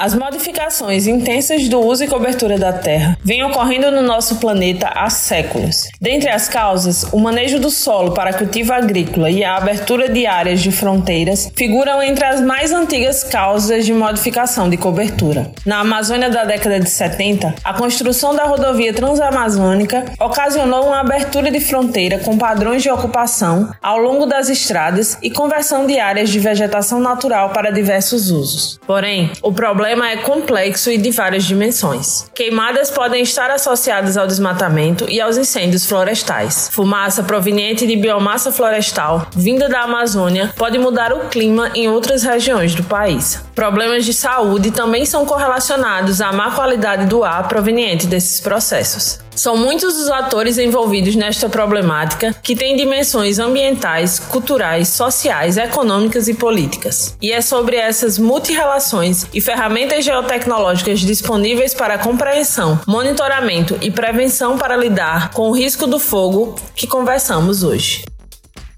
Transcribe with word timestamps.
As 0.00 0.14
modificações 0.14 1.08
intensas 1.08 1.68
do 1.68 1.80
uso 1.80 2.04
e 2.04 2.06
cobertura 2.06 2.56
da 2.56 2.72
terra 2.72 3.18
vêm 3.24 3.42
ocorrendo 3.42 3.90
no 3.90 4.00
nosso 4.00 4.36
planeta 4.36 4.86
há 4.94 5.10
séculos. 5.10 5.88
Dentre 6.00 6.30
as 6.30 6.46
causas, 6.46 7.02
o 7.10 7.18
manejo 7.18 7.58
do 7.58 7.68
solo 7.68 8.12
para 8.12 8.32
cultivo 8.32 8.72
agrícola 8.72 9.28
e 9.28 9.42
a 9.42 9.56
abertura 9.56 10.08
de 10.08 10.24
áreas 10.24 10.60
de 10.60 10.70
fronteiras 10.70 11.50
figuram 11.56 12.00
entre 12.00 12.24
as 12.24 12.40
mais 12.40 12.70
antigas 12.72 13.24
causas 13.24 13.84
de 13.84 13.92
modificação 13.92 14.70
de 14.70 14.76
cobertura. 14.76 15.50
Na 15.66 15.80
Amazônia 15.80 16.30
da 16.30 16.44
década 16.44 16.78
de 16.78 16.88
70, 16.88 17.56
a 17.64 17.74
construção 17.74 18.36
da 18.36 18.44
rodovia 18.44 18.94
transamazônica 18.94 20.04
ocasionou 20.20 20.86
uma 20.86 21.00
abertura 21.00 21.50
de 21.50 21.58
fronteira 21.58 22.20
com 22.20 22.38
padrões 22.38 22.84
de 22.84 22.90
ocupação 22.90 23.68
ao 23.82 23.98
longo 23.98 24.26
das 24.26 24.48
estradas 24.48 25.18
e 25.20 25.28
conversão 25.28 25.88
de 25.88 25.98
áreas 25.98 26.30
de 26.30 26.38
vegetação 26.38 27.00
natural 27.00 27.50
para 27.50 27.72
diversos 27.72 28.30
usos. 28.30 28.78
Porém, 28.86 29.32
o 29.42 29.52
problema 29.52 29.87
problema 29.88 30.10
é 30.10 30.18
complexo 30.18 30.90
e 30.90 30.98
de 30.98 31.10
várias 31.10 31.44
dimensões. 31.44 32.28
Queimadas 32.34 32.90
podem 32.90 33.22
estar 33.22 33.50
associadas 33.50 34.18
ao 34.18 34.26
desmatamento 34.26 35.08
e 35.08 35.18
aos 35.18 35.38
incêndios 35.38 35.86
florestais. 35.86 36.68
Fumaça 36.70 37.22
proveniente 37.22 37.86
de 37.86 37.96
biomassa 37.96 38.52
florestal 38.52 39.26
vinda 39.34 39.66
da 39.66 39.80
Amazônia 39.80 40.52
pode 40.58 40.78
mudar 40.78 41.14
o 41.14 41.28
clima 41.30 41.70
em 41.74 41.88
outras 41.88 42.22
regiões 42.22 42.74
do 42.74 42.82
país. 42.82 43.42
Problemas 43.54 44.04
de 44.04 44.12
saúde 44.12 44.70
também 44.72 45.06
são 45.06 45.24
correlacionados 45.24 46.20
à 46.20 46.32
má 46.34 46.50
qualidade 46.50 47.06
do 47.06 47.24
ar 47.24 47.48
proveniente 47.48 48.06
desses 48.06 48.40
processos. 48.40 49.20
São 49.38 49.56
muitos 49.56 49.96
os 49.96 50.08
atores 50.08 50.58
envolvidos 50.58 51.14
nesta 51.14 51.48
problemática 51.48 52.34
que 52.42 52.56
têm 52.56 52.74
dimensões 52.74 53.38
ambientais, 53.38 54.18
culturais, 54.18 54.88
sociais, 54.88 55.56
econômicas 55.56 56.26
e 56.26 56.34
políticas. 56.34 57.16
E 57.22 57.30
é 57.30 57.40
sobre 57.40 57.76
essas 57.76 58.18
multirrelações 58.18 59.26
e 59.32 59.40
ferramentas 59.40 60.04
geotecnológicas 60.04 60.98
disponíveis 60.98 61.72
para 61.72 61.98
compreensão, 61.98 62.80
monitoramento 62.84 63.78
e 63.80 63.92
prevenção 63.92 64.58
para 64.58 64.76
lidar 64.76 65.30
com 65.30 65.48
o 65.48 65.56
risco 65.56 65.86
do 65.86 66.00
fogo 66.00 66.56
que 66.74 66.88
conversamos 66.88 67.62
hoje. 67.62 68.02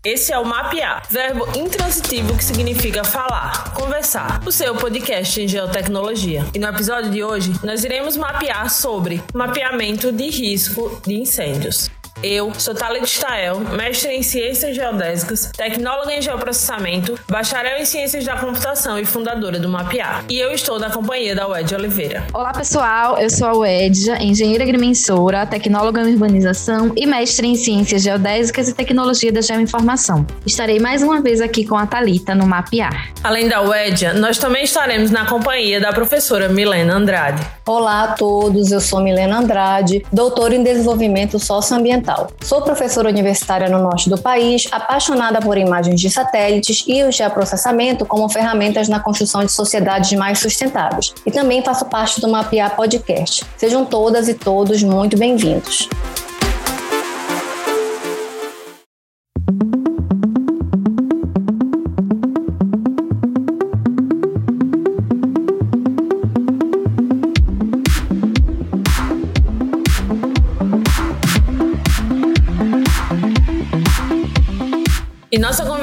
Esse 0.03 0.33
é 0.33 0.39
o 0.39 0.47
Mapear, 0.47 1.03
verbo 1.11 1.47
intransitivo 1.55 2.35
que 2.35 2.43
significa 2.43 3.05
falar, 3.05 3.75
conversar, 3.75 4.41
o 4.47 4.51
seu 4.51 4.75
podcast 4.75 5.39
em 5.39 5.47
geotecnologia. 5.47 6.43
E 6.55 6.59
no 6.59 6.69
episódio 6.69 7.11
de 7.11 7.23
hoje, 7.23 7.53
nós 7.63 7.85
iremos 7.85 8.17
mapear 8.17 8.71
sobre 8.71 9.23
mapeamento 9.35 10.11
de 10.11 10.31
risco 10.31 11.03
de 11.07 11.21
incêndios. 11.21 11.91
Eu 12.23 12.53
sou 12.59 12.75
Thalia 12.75 13.03
Stael, 13.07 13.61
mestre 13.61 14.13
em 14.13 14.23
Ciências 14.23 14.77
Geodésicas, 14.77 15.51
tecnóloga 15.57 16.13
em 16.13 16.21
Geoprocessamento, 16.21 17.19
bacharel 17.27 17.79
em 17.79 17.87
Ciências 17.87 18.27
da 18.27 18.37
Computação 18.37 18.99
e 18.99 19.07
fundadora 19.07 19.59
do 19.59 19.71
Mapear. 19.71 20.23
E 20.29 20.39
eu 20.39 20.53
estou 20.53 20.79
na 20.79 20.91
companhia 20.91 21.35
da 21.35 21.47
Wed 21.47 21.75
Oliveira. 21.75 22.23
Olá, 22.35 22.53
pessoal. 22.53 23.17
Eu 23.17 23.31
sou 23.31 23.49
a 23.49 23.57
Wedja, 23.57 24.23
engenheira 24.23 24.65
agrimensora, 24.65 25.47
tecnóloga 25.47 26.03
em 26.03 26.13
urbanização 26.13 26.93
e 26.95 27.07
mestre 27.07 27.47
em 27.47 27.55
Ciências 27.55 28.03
Geodésicas 28.03 28.69
e 28.69 28.75
Tecnologia 28.75 29.33
da 29.33 29.41
Geoinformação. 29.41 30.27
Estarei 30.45 30.79
mais 30.79 31.03
uma 31.03 31.23
vez 31.23 31.41
aqui 31.41 31.65
com 31.65 31.77
a 31.77 31.87
Talita 31.87 32.35
no 32.35 32.47
Mapear. 32.47 33.15
Além 33.25 33.49
da 33.49 33.63
Wedja, 33.63 34.13
nós 34.13 34.37
também 34.37 34.65
estaremos 34.65 35.11
na 35.11 35.25
companhia 35.25 35.81
da 35.81 35.91
professora 35.91 36.51
Milena 36.51 36.97
Andrade. 36.97 37.41
Olá 37.67 38.05
a 38.05 38.09
todos, 38.09 38.73
eu 38.73 38.81
sou 38.81 39.01
Milena 39.01 39.39
Andrade, 39.39 40.05
doutora 40.13 40.55
em 40.55 40.63
Desenvolvimento 40.63 41.39
Socioambiental 41.39 42.10
Sou 42.43 42.63
professora 42.63 43.09
universitária 43.09 43.69
no 43.69 43.79
norte 43.79 44.09
do 44.09 44.19
país, 44.19 44.67
apaixonada 44.71 45.41
por 45.41 45.57
imagens 45.57 46.01
de 46.01 46.11
satélites 46.11 46.85
e 46.87 47.03
o 47.05 47.13
geoprocessamento 47.13 48.05
como 48.05 48.29
ferramentas 48.29 48.89
na 48.89 49.01
construção 49.01 49.45
de 49.45 49.53
sociedades 49.53 50.13
mais 50.19 50.39
sustentáveis. 50.39 51.13
E 51.25 51.31
também 51.31 51.63
faço 51.63 51.85
parte 51.87 52.21
do 52.21 52.29
Mapear 52.29 52.75
Podcast. 52.75 53.45
Sejam 53.57 53.85
todas 53.85 54.29
e 54.29 54.35
todos 54.35 54.83
muito 54.83 55.17
bem-vindos. 55.17 55.89
Nossa 75.41 75.65
convidada 75.65 75.79
de 75.79 75.79
hoje 75.79 75.80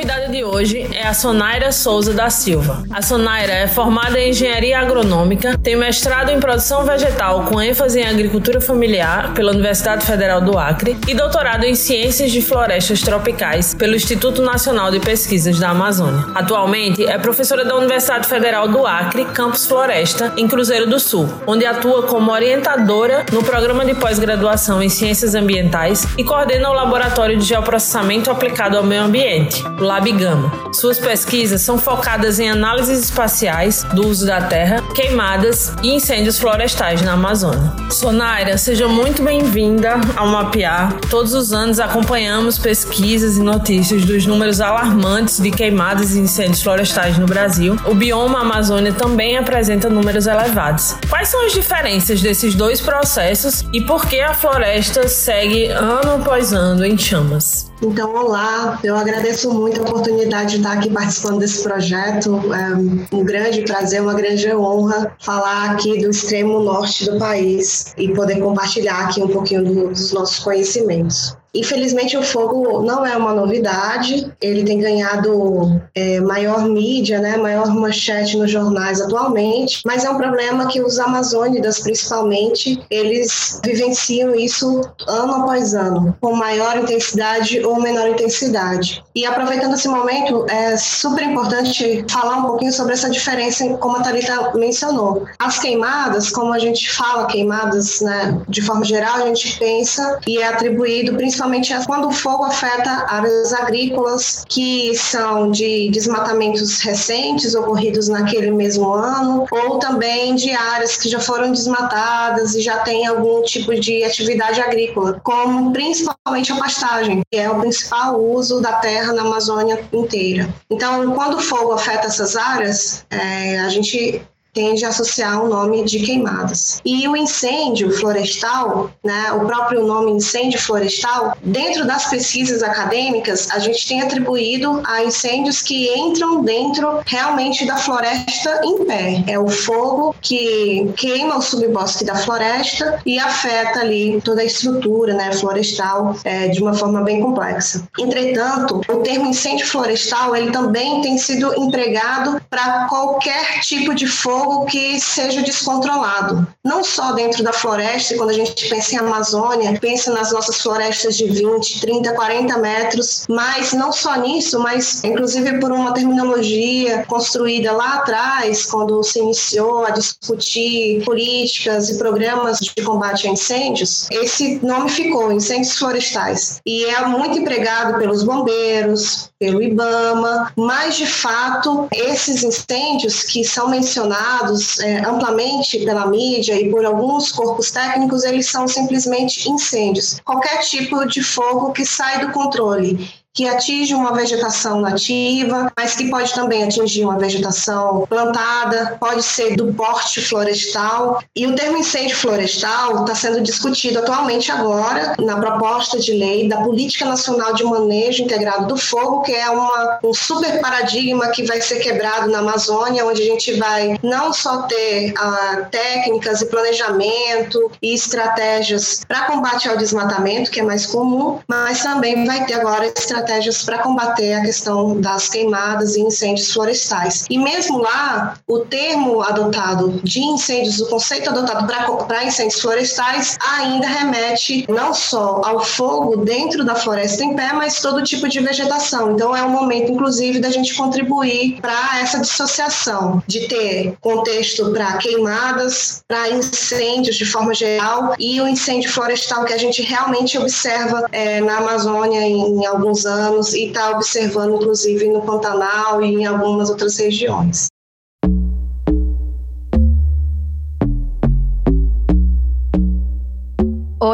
a 1.08 1.14
Sonaira 1.14 1.72
Souza 1.72 2.14
da 2.14 2.30
Silva. 2.30 2.84
A 2.92 3.02
Sonaira 3.02 3.54
é 3.54 3.68
formada 3.68 4.20
em 4.20 4.32
Engenharia 4.32 4.78
Agronômica, 4.78 5.58
tem 5.58 5.74
mestrado 5.74 6.32
em 6.32 6.40
Produção 6.40 6.84
Vegetal 6.84 7.46
com 7.46 7.62
ênfase 7.62 8.02
em 8.02 8.06
Agricultura 8.06 8.60
Familiar 8.60 9.34
pela 9.34 9.54
Universidade 9.54 10.06
Federal 10.06 10.42
do 10.42 10.58
Acre 10.58 10.98
e 11.08 11.14
doutorado 11.14 11.64
em 11.64 11.76
Ciências 11.76 12.30
de 12.30 12.42
Florestas 12.42 13.02
Tropicais 13.02 13.74
pelo 13.74 13.96
Instituto 13.96 14.42
Nacional 14.42 14.92
de 14.92 15.00
Pesquisas 15.00 15.58
da 15.58 15.70
Amazônia. 15.70 16.26
Atualmente 16.36 17.06
é 17.06 17.18
professora 17.18 17.64
da 17.64 17.78
Universidade 17.78 18.28
Federal 18.28 18.68
do 18.68 18.86
Acre, 18.86 19.24
Campus 19.24 19.66
Floresta, 19.66 20.34
em 20.36 20.46
Cruzeiro 20.46 20.88
do 20.88 21.00
Sul, 21.00 21.30
onde 21.48 21.66
atua 21.66 22.04
como 22.04 22.32
orientadora 22.34 23.26
no 23.32 23.42
programa 23.44 23.86
de 23.86 23.96
pós-graduação 23.96 24.84
em 24.84 24.90
Ciências 24.90 25.36
Ambientais 25.36 26.06
e 26.18 26.24
coordena 26.26 26.70
o 26.70 26.74
Laboratório 26.74 27.38
de 27.38 27.46
Geoprocessamento 27.46 28.30
Aplicado 28.30 28.78
ao 28.78 28.84
Meio 28.84 29.04
Ambiente 29.04 29.64
o 29.80 29.84
LabGama. 29.84 30.52
Suas 30.74 30.97
pesquisas 31.00 31.62
são 31.62 31.78
focadas 31.78 32.40
em 32.40 32.50
análises 32.50 33.06
espaciais 33.06 33.84
do 33.94 34.08
uso 34.08 34.26
da 34.26 34.42
terra, 34.42 34.82
queimadas 34.94 35.74
e 35.84 35.94
incêndios 35.94 36.38
florestais 36.38 37.02
na 37.02 37.14
Amazônia. 37.14 37.72
Sonaira, 37.90 38.58
seja 38.58 38.88
muito 38.88 39.24
bem-vinda 39.24 40.00
ao 40.16 40.28
Mapear. 40.28 40.94
Todos 41.10 41.34
os 41.34 41.54
anos 41.54 41.80
acompanhamos 41.80 42.58
pesquisas 42.58 43.38
e 43.38 43.42
notícias 43.42 44.06
dos 44.06 44.26
números 44.26 44.62
alarmantes 44.62 45.40
de 45.40 45.52
queimadas 45.52 46.16
e 46.16 46.20
incêndios 46.20 46.62
florestais 46.62 47.18
no 47.18 47.26
Brasil. 47.26 47.78
O 47.86 47.94
bioma 47.94 48.42
Amazônia 48.42 48.94
também 48.94 49.38
apresenta 49.38 49.90
números 49.90 50.28
elevados. 50.28 50.96
Quais 51.10 51.28
são 51.30 51.46
as 51.46 51.54
diferenças 51.54 52.22
desses 52.22 52.56
dois 52.56 52.82
processos 52.82 53.64
e 53.74 53.82
por 53.82 54.06
que 54.06 54.20
a 54.20 54.34
floresta 54.34 55.08
segue 55.08 55.68
ano 55.68 56.16
após 56.16 56.54
ano 56.54 56.86
em 56.86 56.98
chamas? 56.98 57.67
Então, 57.82 58.12
olá, 58.16 58.80
eu 58.84 58.96
agradeço 58.96 59.54
muito 59.54 59.80
a 59.80 59.84
oportunidade 59.84 60.52
de 60.52 60.58
estar 60.58 60.74
aqui 60.74 60.90
participando 60.90 61.40
desse 61.40 61.62
projeto. 61.62 62.42
É 62.52 63.16
um 63.16 63.24
grande 63.24 63.62
prazer, 63.62 64.02
uma 64.02 64.16
grande 64.16 64.52
honra 64.56 65.16
falar 65.20 65.72
aqui 65.72 66.00
do 66.02 66.10
extremo 66.10 66.60
norte 66.60 67.06
do 67.06 67.20
país 67.20 67.94
e 67.96 68.12
poder 68.14 68.40
compartilhar 68.40 69.06
aqui 69.06 69.22
um 69.22 69.28
pouquinho 69.28 69.90
dos 69.90 70.12
nossos 70.12 70.40
conhecimentos. 70.40 71.38
Infelizmente, 71.54 72.18
o 72.18 72.24
fogo 72.24 72.84
não 72.84 73.06
é 73.06 73.16
uma 73.16 73.34
novidade, 73.34 74.32
ele 74.42 74.64
tem 74.64 74.80
ganhado 74.80 75.82
é, 75.96 76.20
maior 76.20 76.68
mídia, 76.68 77.20
né, 77.20 77.38
maior 77.38 77.74
manchete 77.74 78.38
nos 78.38 78.52
jornais 78.52 79.02
atualmente, 79.02 79.82
mas 79.86 80.04
é 80.04 80.10
um 80.10 80.18
problema 80.18 80.68
que 80.68 80.82
os 80.82 81.00
amazônidas, 81.00 81.80
principalmente, 81.80 82.80
eles 82.90 83.60
vivenciam 83.64 84.36
isso 84.36 84.82
ano 85.08 85.36
após 85.36 85.74
ano, 85.74 86.16
com 86.22 86.36
maior 86.36 86.78
intensidade 86.78 87.66
ou 87.66 87.82
menor 87.82 88.10
intensidade. 88.10 89.04
E 89.16 89.26
aproveitando 89.26 89.74
esse 89.74 89.88
momento, 89.88 90.46
é 90.50 90.78
super 90.78 91.24
importante 91.24 92.06
falar 92.10 92.38
um 92.38 92.44
pouquinho 92.44 92.74
sobre 92.74 92.94
essa 92.94 93.10
diferença, 93.10 93.68
como 93.78 93.98
a 93.98 94.02
Thalita 94.02 94.52
mencionou. 94.56 95.26
As 95.40 95.60
queimadas, 95.60 96.30
como 96.30 96.54
a 96.54 96.60
gente 96.60 96.92
fala 96.92 97.26
queimadas, 97.26 98.02
né, 98.02 98.40
de 98.48 98.62
forma 98.62 98.84
geral, 98.84 99.16
a 99.16 99.26
gente 99.28 99.58
pensa 99.58 100.20
e 100.28 100.38
é 100.38 100.48
atribuído 100.48 101.16
principalmente 101.16 101.37
principalmente 101.38 101.86
quando 101.86 102.08
o 102.08 102.12
fogo 102.12 102.46
afeta 102.46 103.06
áreas 103.08 103.54
agrícolas 103.54 104.44
que 104.48 104.96
são 104.96 105.52
de 105.52 105.90
desmatamentos 105.92 106.82
recentes 106.82 107.54
ocorridos 107.54 108.08
naquele 108.08 108.50
mesmo 108.50 108.92
ano, 108.92 109.46
ou 109.52 109.78
também 109.78 110.34
de 110.34 110.52
áreas 110.52 110.98
que 110.98 111.08
já 111.08 111.20
foram 111.20 111.52
desmatadas 111.52 112.56
e 112.56 112.62
já 112.62 112.80
tem 112.80 113.06
algum 113.06 113.44
tipo 113.44 113.80
de 113.80 114.04
atividade 114.04 114.60
agrícola, 114.60 115.22
como 115.24 115.72
principalmente 115.72 116.52
a 116.52 116.56
pastagem, 116.56 117.22
que 117.32 117.38
é 117.38 117.50
o 117.50 117.60
principal 117.60 118.20
uso 118.20 118.60
da 118.60 118.74
terra 118.74 119.14
na 119.14 119.22
Amazônia 119.22 119.80
inteira. 119.94 120.50
Então, 120.72 121.12
quando 121.12 121.36
o 121.36 121.42
fogo 121.42 121.74
afeta 121.74 122.08
essas 122.08 122.36
áreas, 122.36 123.06
é, 123.12 123.60
a 123.60 123.70
gente 123.70 124.22
tende 124.58 124.84
a 124.84 124.90
associar 124.90 125.44
o 125.44 125.48
nome 125.48 125.84
de 125.84 126.00
queimadas. 126.00 126.82
E 126.84 127.08
o 127.08 127.16
incêndio 127.16 127.92
florestal, 127.92 128.90
né, 129.04 129.32
o 129.34 129.46
próprio 129.46 129.86
nome 129.86 130.14
incêndio 130.14 130.60
florestal, 130.60 131.38
dentro 131.44 131.86
das 131.86 132.10
pesquisas 132.10 132.64
acadêmicas, 132.64 133.52
a 133.52 133.60
gente 133.60 133.88
tem 133.88 134.02
atribuído 134.02 134.82
a 134.84 135.04
incêndios 135.04 135.62
que 135.62 135.94
entram 135.94 136.44
dentro 136.44 137.02
realmente 137.06 137.68
da 137.68 137.78
floresta 137.78 138.62
em 138.64 138.84
pé. 138.84 139.24
É 139.28 139.38
o 139.38 139.48
fogo 139.48 140.16
que 140.20 140.92
queima 140.98 141.38
o 141.38 141.42
subbosque 141.42 142.04
da 142.04 142.16
floresta 142.16 143.00
e 143.06 143.20
afeta 143.20 143.82
ali 143.82 144.20
toda 144.22 144.42
a 144.42 144.46
estrutura 144.46 145.14
né, 145.14 145.34
florestal 145.34 146.16
é, 146.24 146.48
de 146.48 146.64
uma 146.64 146.74
forma 146.74 147.04
bem 147.04 147.22
complexa. 147.22 147.88
Entretanto, 148.00 148.82
o 148.90 148.98
termo 149.04 149.30
incêndio 149.30 149.68
florestal 149.68 150.36
ele 150.36 150.50
também 150.50 151.00
tem 151.02 151.16
sido 151.20 151.54
empregado 151.62 152.42
para 152.50 152.88
qualquer 152.88 153.60
tipo 153.60 153.94
de 153.94 154.08
fogo 154.08 154.47
fogo 154.48 154.66
que 154.66 154.98
seja 155.00 155.42
descontrolado. 155.42 156.48
Não 156.64 156.84
só 156.84 157.12
dentro 157.12 157.44
da 157.44 157.52
floresta, 157.52 158.16
quando 158.16 158.30
a 158.30 158.34
gente 158.34 158.70
pensa 158.70 158.96
em 158.96 158.98
Amazônia, 159.00 159.78
pensa 159.80 160.14
nas 160.14 160.32
nossas 160.32 160.62
florestas 160.62 161.18
de 161.18 161.26
20, 161.26 161.82
30, 161.82 162.14
40 162.14 162.58
metros, 162.58 163.26
mas 163.28 163.74
não 163.74 163.92
só 163.92 164.16
nisso, 164.16 164.60
mas 164.60 165.04
inclusive 165.04 165.60
por 165.60 165.72
uma 165.72 165.94
terminologia 165.94 167.04
construída 167.08 167.74
lá 167.74 167.96
atrás, 167.96 168.66
quando 168.66 169.04
se 169.04 169.20
iniciou 169.20 169.86
a 169.86 169.90
discutir 169.90 171.04
políticas 171.04 171.90
e 171.90 171.98
programas 171.98 172.60
de 172.60 172.84
combate 172.84 173.28
a 173.28 173.32
incêndios, 173.32 174.08
esse 174.10 174.60
nome 174.66 174.90
ficou, 174.90 175.32
incêndios 175.32 175.78
florestais. 175.78 176.62
E 176.66 176.86
é 176.86 177.06
muito 177.06 177.38
empregado 177.38 178.00
pelos 178.00 178.24
bombeiros, 178.24 179.30
pelo 179.40 179.62
IBAMA, 179.62 180.54
mas 180.56 180.96
de 180.96 181.06
fato 181.06 181.88
esses 181.92 182.44
incêndios 182.44 183.24
que 183.24 183.44
são 183.44 183.70
mencionados 183.70 184.37
é, 184.80 185.00
amplamente 185.00 185.80
pela 185.80 186.08
mídia 186.08 186.60
e 186.60 186.70
por 186.70 186.86
alguns 186.86 187.32
corpos 187.32 187.72
técnicos, 187.72 188.24
eles 188.24 188.50
são 188.50 188.68
simplesmente 188.68 189.50
incêndios. 189.50 190.20
Qualquer 190.24 190.60
tipo 190.60 191.06
de 191.06 191.22
fogo 191.22 191.72
que 191.72 191.86
sai 191.86 192.26
do 192.26 192.32
controle 192.32 193.10
que 193.38 193.48
atinge 193.48 193.94
uma 193.94 194.14
vegetação 194.14 194.82
nativa, 194.82 195.72
mas 195.78 195.96
que 195.96 196.10
pode 196.10 196.34
também 196.34 196.64
atingir 196.64 197.04
uma 197.04 197.20
vegetação 197.20 198.04
plantada, 198.10 198.98
pode 199.00 199.22
ser 199.22 199.56
do 199.56 199.72
porte 199.76 200.20
florestal. 200.22 201.22
E 201.36 201.46
o 201.46 201.56
termo 201.56 201.78
incêndio 201.78 202.18
florestal 202.18 203.02
está 203.02 203.14
sendo 203.14 203.40
discutido 203.40 204.00
atualmente 204.00 204.52
agora 204.52 205.14
na 205.20 205.40
proposta 205.40 206.00
de 206.00 206.14
lei 206.14 206.50
da 206.50 206.62
Política 206.62 207.06
Nacional 207.06 207.54
de 207.54 207.64
Manejo 207.64 208.24
Integrado 208.24 208.66
do 208.66 208.76
Fogo, 208.76 209.22
que 209.22 209.34
é 209.34 209.48
uma, 209.52 210.00
um 210.04 210.16
super 210.16 210.60
paradigma 210.60 211.28
que 211.28 211.44
vai 211.44 211.62
ser 211.62 211.76
quebrado 211.76 212.32
na 212.32 212.40
Amazônia, 212.40 213.06
onde 213.06 213.22
a 213.22 213.26
gente 213.26 213.54
vai 213.54 214.00
não 214.02 214.34
só 214.34 214.64
ter 214.64 215.14
ah, 215.16 215.68
técnicas 215.70 216.42
e 216.42 216.48
planejamento 216.48 217.72
e 217.84 217.94
estratégias 217.94 219.06
para 219.08 219.26
combate 219.26 219.70
ao 219.70 219.78
desmatamento, 219.78 220.50
que 220.50 220.60
é 220.60 220.64
mais 220.64 220.88
comum, 220.88 221.40
mas 221.48 221.84
também 221.84 222.26
vai 222.26 222.44
ter 222.44 222.56
agora 222.56 222.88
estratégias 222.88 223.27
estratégias 223.28 223.64
para 223.64 223.80
combater 223.80 224.34
a 224.34 224.42
questão 224.42 225.00
das 225.02 225.30
queimadas 225.30 225.96
e 225.96 226.02
incêndios 226.02 226.52
florestais. 226.52 227.26
E 227.30 227.38
mesmo 227.38 227.80
lá, 227.80 228.36
o 228.48 228.60
termo 228.60 229.22
adotado 229.22 230.00
de 230.04 230.22
incêndios, 230.22 230.80
o 230.80 230.88
conceito 230.88 231.30
adotado 231.30 232.06
para 232.06 232.24
incêndios 232.24 232.62
florestais, 232.62 233.38
ainda 233.58 233.86
remete 233.86 234.66
não 234.70 234.94
só 234.94 235.42
ao 235.44 235.64
fogo 235.64 236.18
dentro 236.18 236.64
da 236.64 236.76
floresta 236.76 237.24
em 237.24 237.36
pé, 237.36 237.52
mas 237.54 237.82
todo 237.82 238.04
tipo 238.04 238.28
de 238.30 238.40
vegetação. 238.40 239.12
Então 239.12 239.36
é 239.36 239.44
um 239.44 239.50
momento, 239.50 239.92
inclusive, 239.92 240.40
da 240.40 240.50
gente 240.50 240.74
contribuir 240.76 241.60
para 241.62 242.00
essa 242.00 242.20
dissociação, 242.20 243.22
de 243.28 243.48
ter 243.48 243.98
contexto 244.00 244.72
para 244.72 244.98
queimadas, 244.98 246.02
para 246.08 246.30
incêndios 246.30 247.16
de 247.18 247.26
forma 247.26 247.54
geral 247.54 248.16
e 248.18 248.40
o 248.40 248.48
incêndio 248.48 248.92
florestal 248.92 249.44
que 249.44 249.54
a 249.54 249.58
gente 249.58 249.82
realmente 249.82 250.38
observa 250.38 251.08
é, 251.12 251.42
na 251.42 251.58
Amazônia 251.58 252.22
em, 252.22 252.62
em 252.62 252.66
alguns 252.66 253.06
anos 253.06 253.17
anos 253.18 253.54
e 253.54 253.66
está 253.66 253.92
observando, 253.92 254.56
inclusive, 254.56 255.10
no 255.10 255.22
Pantanal 255.22 256.02
e 256.02 256.16
em 256.16 256.26
algumas 256.26 256.70
outras 256.70 256.98
regiões. 256.98 257.68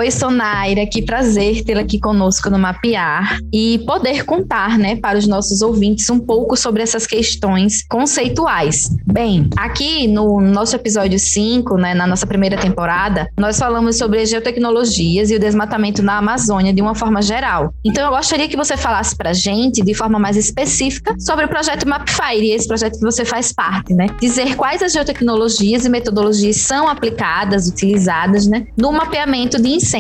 Oi, 0.04 0.12
Sonaira, 0.12 0.86
que 0.86 1.02
prazer 1.02 1.64
tê-la 1.64 1.80
aqui 1.80 1.98
conosco 1.98 2.50
no 2.50 2.60
Mapear 2.60 3.40
e 3.54 3.80
poder 3.86 4.26
contar, 4.26 4.78
né, 4.78 4.98
para 4.98 5.18
os 5.18 5.26
nossos 5.26 5.62
ouvintes 5.62 6.10
um 6.10 6.20
pouco 6.20 6.58
sobre 6.58 6.84
essas 6.84 7.08
questões 7.08 7.88
conceituais. 7.88 8.90
Bem, 9.10 9.50
aqui 9.56 10.06
no 10.10 10.42
nosso 10.42 10.76
episódio 10.76 11.18
5, 11.18 11.78
né, 11.78 11.94
na 11.94 12.06
nossa 12.06 12.28
primeira 12.28 12.58
temporada, 12.58 13.30
nós 13.38 13.58
falamos 13.58 13.98
sobre 13.98 14.20
as 14.20 14.30
geotecnologias 14.30 15.32
e 15.32 15.36
o 15.36 15.40
desmatamento 15.40 16.04
na 16.04 16.18
Amazônia 16.18 16.74
de 16.74 16.82
uma 16.82 16.96
forma 16.96 17.22
geral. 17.22 17.74
Então, 17.86 18.04
eu 18.04 18.12
gostaria 18.12 18.50
que 18.50 18.58
você 18.58 18.76
falasse 18.76 19.16
para 19.16 19.30
a 19.30 19.34
gente, 19.34 19.82
de 19.82 19.94
forma 19.94 20.20
mais 20.20 20.36
específica, 20.36 21.16
sobre 21.18 21.46
o 21.46 21.48
projeto 21.48 21.88
Mapfire, 21.88 22.52
esse 22.52 22.68
projeto 22.68 23.00
que 23.00 23.06
você 23.06 23.24
faz 23.24 23.54
parte, 23.54 23.94
né? 23.94 24.08
Dizer 24.20 24.58
quais 24.58 24.84
as 24.84 24.92
geotecnologias 24.92 25.86
e 25.86 25.90
metodologias 25.90 26.58
são 26.58 26.90
aplicadas, 26.90 27.70
utilizadas, 27.70 28.48
né, 28.48 28.68
no 28.78 28.92
mapeamento 28.92 29.62
de 29.62 29.70
incêndios. 29.70 29.93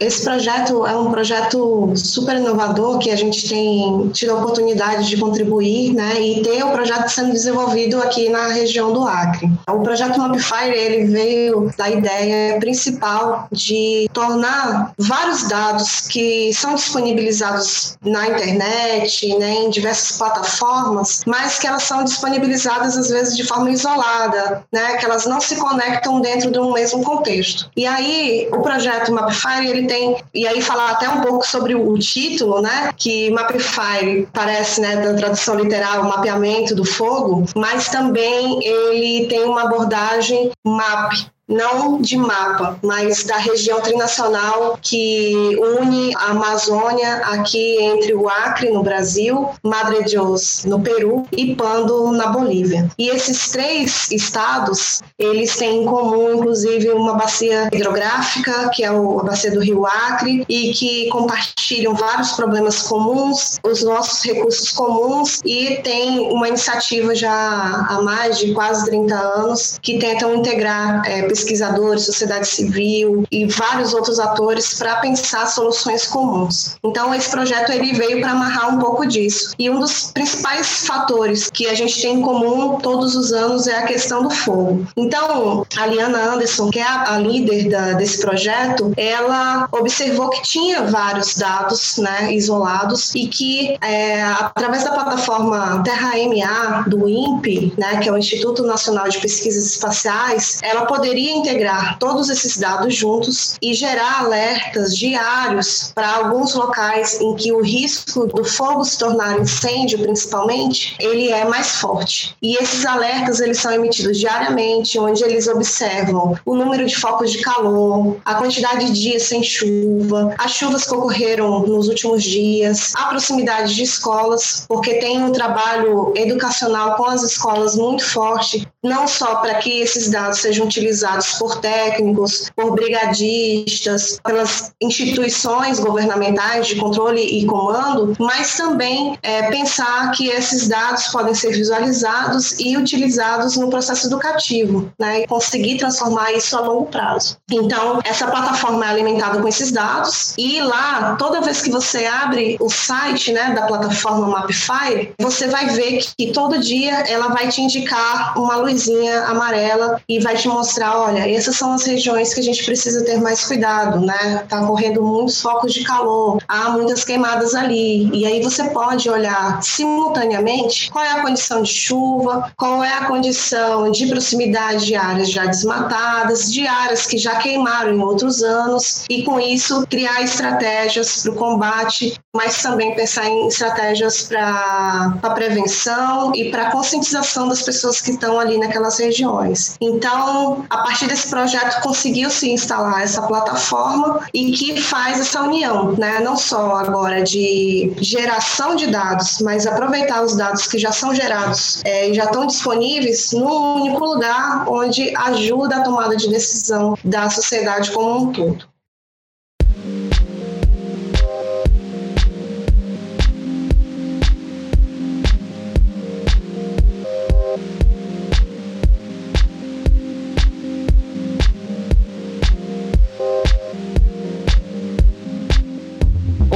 Esse 0.00 0.24
projeto 0.24 0.86
é 0.86 0.96
um 0.96 1.10
projeto 1.10 1.92
super 1.96 2.36
inovador 2.36 2.98
que 2.98 3.10
a 3.10 3.16
gente 3.16 3.48
tem 3.48 4.08
tido 4.12 4.32
a 4.32 4.34
oportunidade 4.34 5.08
de 5.08 5.16
contribuir, 5.16 5.94
né? 5.94 6.20
E 6.20 6.42
tem 6.42 6.62
o 6.62 6.72
projeto 6.72 7.08
sendo 7.08 7.32
desenvolvido 7.32 8.00
aqui 8.02 8.28
na 8.28 8.48
região 8.48 8.92
do 8.92 9.04
Acre. 9.04 9.50
O 9.68 9.80
projeto 9.80 10.18
Mapfire 10.18 10.76
ele 10.76 11.04
veio 11.06 11.72
da 11.78 11.88
ideia 11.88 12.58
principal 12.58 13.48
de 13.52 14.08
tornar 14.12 14.92
vários 14.98 15.48
dados 15.48 16.00
que 16.08 16.52
são 16.52 16.74
disponibilizados 16.74 17.96
na 18.04 18.28
internet, 18.28 19.38
né, 19.38 19.54
em 19.54 19.70
diversas 19.70 20.18
plataformas, 20.18 21.22
mas 21.26 21.58
que 21.58 21.66
elas 21.66 21.84
são 21.84 22.04
disponibilizadas 22.04 22.96
às 22.96 23.08
vezes 23.08 23.36
de 23.36 23.44
forma 23.44 23.70
isolada, 23.70 24.64
né? 24.72 24.96
Que 24.96 25.04
elas 25.06 25.24
não 25.24 25.40
se 25.40 25.56
conectam 25.56 26.20
dentro 26.20 26.50
de 26.50 26.58
um 26.58 26.72
mesmo 26.72 27.02
contexto. 27.04 27.70
E 27.76 27.86
aí 27.86 28.48
o 28.52 28.60
projeto 28.60 29.13
Mapfire, 29.14 29.68
ele 29.68 29.86
tem, 29.86 30.16
e 30.34 30.46
aí 30.46 30.60
falar 30.60 30.90
até 30.90 31.08
um 31.08 31.20
pouco 31.20 31.46
sobre 31.46 31.74
o 31.74 31.98
título, 31.98 32.60
né, 32.60 32.92
que 32.96 33.30
Mapfire 33.30 34.28
parece, 34.32 34.80
né, 34.80 34.96
da 34.96 35.14
tradução 35.14 35.56
literal, 35.56 36.04
mapeamento 36.04 36.74
do 36.74 36.84
fogo, 36.84 37.44
mas 37.54 37.88
também 37.88 38.64
ele 38.64 39.26
tem 39.28 39.44
uma 39.44 39.62
abordagem 39.62 40.50
MAP, 40.64 41.26
não 41.48 42.00
de 42.00 42.16
mapa, 42.16 42.78
mas 42.82 43.24
da 43.24 43.36
região 43.36 43.80
trinacional 43.80 44.78
que 44.80 45.56
une 45.56 46.14
a 46.16 46.30
Amazônia 46.30 47.16
aqui 47.26 47.76
entre 47.80 48.14
o 48.14 48.28
Acre, 48.28 48.70
no 48.70 48.82
Brasil, 48.82 49.48
Madre 49.62 50.04
Dios, 50.04 50.64
no 50.64 50.80
Peru 50.80 51.26
e 51.32 51.54
Pando, 51.54 52.10
na 52.12 52.28
Bolívia. 52.28 52.88
E 52.98 53.08
esses 53.08 53.50
três 53.50 54.10
estados, 54.10 55.02
eles 55.18 55.56
têm 55.56 55.82
em 55.82 55.86
comum, 55.86 56.34
inclusive, 56.34 56.90
uma 56.90 57.14
bacia 57.14 57.68
hidrográfica, 57.72 58.70
que 58.70 58.84
é 58.84 58.88
a 58.88 59.22
bacia 59.22 59.50
do 59.50 59.60
Rio 59.60 59.86
Acre, 59.86 60.44
e 60.48 60.72
que 60.72 61.08
compartilham 61.08 61.94
vários 61.94 62.32
problemas 62.32 62.82
comuns, 62.82 63.58
os 63.62 63.82
nossos 63.82 64.22
recursos 64.24 64.70
comuns, 64.70 65.40
e 65.44 65.76
tem 65.82 66.20
uma 66.32 66.48
iniciativa 66.48 67.14
já 67.14 67.86
há 67.88 68.00
mais 68.02 68.38
de 68.38 68.52
quase 68.52 68.86
30 68.86 69.14
anos 69.14 69.78
que 69.82 69.98
tentam 69.98 70.34
integrar 70.34 71.02
é, 71.06 71.33
pesquisadores, 71.34 72.06
sociedade 72.06 72.46
civil 72.46 73.24
e 73.30 73.46
vários 73.46 73.92
outros 73.92 74.20
atores 74.20 74.74
para 74.74 74.96
pensar 74.96 75.46
soluções 75.46 76.06
comuns. 76.06 76.76
Então 76.84 77.12
esse 77.12 77.28
projeto 77.28 77.72
ele 77.72 77.92
veio 77.92 78.20
para 78.20 78.30
amarrar 78.30 78.72
um 78.72 78.78
pouco 78.78 79.04
disso. 79.04 79.52
E 79.58 79.68
um 79.68 79.80
dos 79.80 80.12
principais 80.12 80.86
fatores 80.86 81.50
que 81.50 81.66
a 81.66 81.74
gente 81.74 82.00
tem 82.00 82.18
em 82.18 82.22
comum 82.22 82.78
todos 82.78 83.16
os 83.16 83.32
anos 83.32 83.66
é 83.66 83.78
a 83.78 83.82
questão 83.82 84.22
do 84.22 84.30
fogo. 84.30 84.86
Então 84.96 85.66
a 85.76 85.86
Liana 85.86 86.34
Anderson, 86.34 86.70
que 86.70 86.78
é 86.78 86.84
a, 86.84 87.18
líder 87.18 87.68
da, 87.68 87.92
desse 87.94 88.20
projeto, 88.20 88.92
ela 88.96 89.68
observou 89.72 90.30
que 90.30 90.42
tinha 90.42 90.82
vários 90.82 91.36
dados, 91.36 91.96
né, 91.98 92.32
isolados 92.32 93.14
e 93.14 93.26
que 93.26 93.76
é, 93.80 94.22
através 94.22 94.84
da 94.84 94.92
plataforma 94.92 95.82
Terra 95.82 96.12
MA 96.16 96.84
do 96.86 97.08
INPE, 97.08 97.74
né, 97.76 97.98
que 97.98 98.08
é 98.08 98.12
o 98.12 98.18
Instituto 98.18 98.62
Nacional 98.62 99.08
de 99.08 99.18
Pesquisas 99.18 99.64
Espaciais, 99.64 100.60
ela 100.62 100.86
poderia 100.86 101.23
poderia 101.24 101.36
integrar 101.36 101.98
todos 101.98 102.28
esses 102.28 102.58
dados 102.58 102.94
juntos 102.94 103.56
e 103.62 103.72
gerar 103.72 104.20
alertas 104.20 104.96
diários 104.96 105.90
para 105.94 106.16
alguns 106.16 106.54
locais 106.54 107.20
em 107.20 107.34
que 107.34 107.52
o 107.52 107.62
risco 107.62 108.26
do 108.26 108.44
fogo 108.44 108.84
se 108.84 108.98
tornar 108.98 109.40
incêndio, 109.40 109.98
principalmente, 110.00 110.94
ele 111.00 111.30
é 111.30 111.44
mais 111.44 111.76
forte. 111.76 112.36
E 112.42 112.56
esses 112.56 112.84
alertas 112.84 113.40
eles 113.40 113.58
são 113.58 113.72
emitidos 113.72 114.18
diariamente, 114.18 114.98
onde 114.98 115.24
eles 115.24 115.48
observam 115.48 116.38
o 116.44 116.54
número 116.54 116.84
de 116.86 116.94
focos 116.94 117.32
de 117.32 117.38
calor, 117.38 118.18
a 118.24 118.34
quantidade 118.34 118.86
de 118.86 119.00
dias 119.00 119.22
sem 119.22 119.42
chuva, 119.42 120.34
as 120.38 120.52
chuvas 120.52 120.84
que 120.84 120.94
ocorreram 120.94 121.60
nos 121.60 121.88
últimos 121.88 122.22
dias, 122.22 122.92
a 122.96 123.06
proximidade 123.06 123.74
de 123.74 123.82
escolas, 123.82 124.64
porque 124.68 124.94
tem 124.94 125.22
um 125.22 125.32
trabalho 125.32 126.12
educacional 126.16 126.96
com 126.96 127.06
as 127.06 127.22
escolas 127.22 127.76
muito 127.76 128.04
forte, 128.04 128.66
não 128.82 129.06
só 129.08 129.36
para 129.36 129.54
que 129.54 129.80
esses 129.80 130.10
dados 130.10 130.40
sejam 130.40 130.66
utilizados 130.66 131.13
por 131.38 131.60
técnicos, 131.60 132.50
por 132.54 132.72
brigadistas, 132.72 134.18
pelas 134.24 134.72
instituições 134.80 135.78
governamentais 135.78 136.66
de 136.66 136.76
controle 136.76 137.22
e 137.22 137.46
comando, 137.46 138.14
mas 138.18 138.56
também 138.56 139.18
é, 139.22 139.50
pensar 139.50 140.10
que 140.12 140.28
esses 140.28 140.68
dados 140.68 141.08
podem 141.08 141.34
ser 141.34 141.50
visualizados 141.52 142.58
e 142.58 142.76
utilizados 142.76 143.56
no 143.56 143.70
processo 143.70 144.06
educativo, 144.06 144.90
né, 144.98 145.20
e 145.20 145.26
conseguir 145.26 145.78
transformar 145.78 146.32
isso 146.32 146.56
a 146.56 146.60
longo 146.60 146.86
prazo. 146.86 147.36
Então, 147.50 148.00
essa 148.04 148.26
plataforma 148.26 148.84
é 148.84 148.88
alimentada 148.88 149.40
com 149.40 149.48
esses 149.48 149.70
dados 149.70 150.34
e 150.38 150.60
lá, 150.60 151.16
toda 151.18 151.40
vez 151.40 151.62
que 151.62 151.70
você 151.70 152.06
abre 152.06 152.56
o 152.60 152.70
site, 152.70 153.32
né, 153.32 153.52
da 153.54 153.62
plataforma 153.62 154.28
Mapfire, 154.28 155.12
você 155.20 155.48
vai 155.48 155.66
ver 155.68 156.04
que 156.16 156.32
todo 156.32 156.58
dia 156.58 157.00
ela 157.08 157.28
vai 157.28 157.48
te 157.48 157.60
indicar 157.60 158.38
uma 158.38 158.56
luzinha 158.56 159.24
amarela 159.24 160.00
e 160.08 160.20
vai 160.20 160.36
te 160.36 160.48
mostrar, 160.48 160.98
olha, 161.04 161.30
essas 161.30 161.56
são 161.56 161.72
as 161.72 161.84
regiões 161.84 162.32
que 162.32 162.40
a 162.40 162.42
gente 162.42 162.64
precisa 162.64 163.04
ter 163.04 163.20
mais 163.20 163.44
cuidado, 163.44 164.00
né? 164.00 164.44
Tá 164.48 164.64
correndo 164.66 165.02
muitos 165.02 165.40
focos 165.40 165.72
de 165.72 165.84
calor, 165.84 166.42
há 166.48 166.70
muitas 166.70 167.04
queimadas 167.04 167.54
ali. 167.54 168.10
E 168.12 168.26
aí 168.26 168.42
você 168.42 168.64
pode 168.70 169.08
olhar 169.08 169.62
simultaneamente 169.62 170.90
qual 170.90 171.04
é 171.04 171.12
a 171.12 171.22
condição 171.22 171.62
de 171.62 171.72
chuva, 171.72 172.52
qual 172.56 172.82
é 172.82 172.92
a 172.92 173.04
condição 173.06 173.90
de 173.90 174.06
proximidade 174.06 174.86
de 174.86 174.94
áreas 174.94 175.30
já 175.30 175.46
desmatadas, 175.46 176.52
de 176.52 176.66
áreas 176.66 177.06
que 177.06 177.18
já 177.18 177.36
queimaram 177.36 177.92
em 177.94 178.00
outros 178.00 178.42
anos, 178.42 179.04
e 179.08 179.22
com 179.22 179.38
isso 179.38 179.86
criar 179.88 180.22
estratégias 180.22 181.22
para 181.22 181.32
o 181.32 181.34
combate, 181.34 182.18
mas 182.34 182.60
também 182.60 182.94
pensar 182.94 183.28
em 183.28 183.46
estratégias 183.46 184.22
para 184.22 185.12
prevenção 185.34 186.34
e 186.34 186.50
para 186.50 186.70
conscientização 186.70 187.48
das 187.48 187.62
pessoas 187.62 188.00
que 188.00 188.10
estão 188.10 188.38
ali 188.38 188.58
naquelas 188.58 188.98
regiões. 188.98 189.76
Então, 189.80 190.66
a 190.68 190.78
partir 190.78 191.06
desse 191.06 191.30
projeto, 191.30 191.80
conseguiu-se 191.80 192.50
instalar 192.50 193.02
essa 193.02 193.22
plataforma 193.22 194.26
e 194.34 194.52
que 194.52 194.80
faz 194.80 195.20
essa 195.20 195.42
união, 195.42 195.92
né? 195.92 196.20
não 196.20 196.36
só 196.36 196.76
agora 196.76 197.22
de 197.22 197.92
geração 197.98 198.74
de 198.74 198.88
dados, 198.88 199.38
mas 199.40 199.66
aproveitar 199.66 200.22
os 200.22 200.36
dados 200.36 200.66
que 200.66 200.78
já 200.78 200.90
são 200.90 201.14
gerados 201.14 201.80
é, 201.84 202.10
e 202.10 202.14
já 202.14 202.24
estão 202.24 202.46
disponíveis 202.46 203.32
num 203.32 203.82
único 203.82 204.04
lugar 204.04 204.64
onde 204.68 205.14
ajuda 205.16 205.76
a 205.76 205.80
tomada 205.82 206.16
de 206.16 206.28
decisão 206.28 206.98
da 207.04 207.30
sociedade 207.30 207.92
como 207.92 208.24
um 208.24 208.32
todo. 208.32 208.73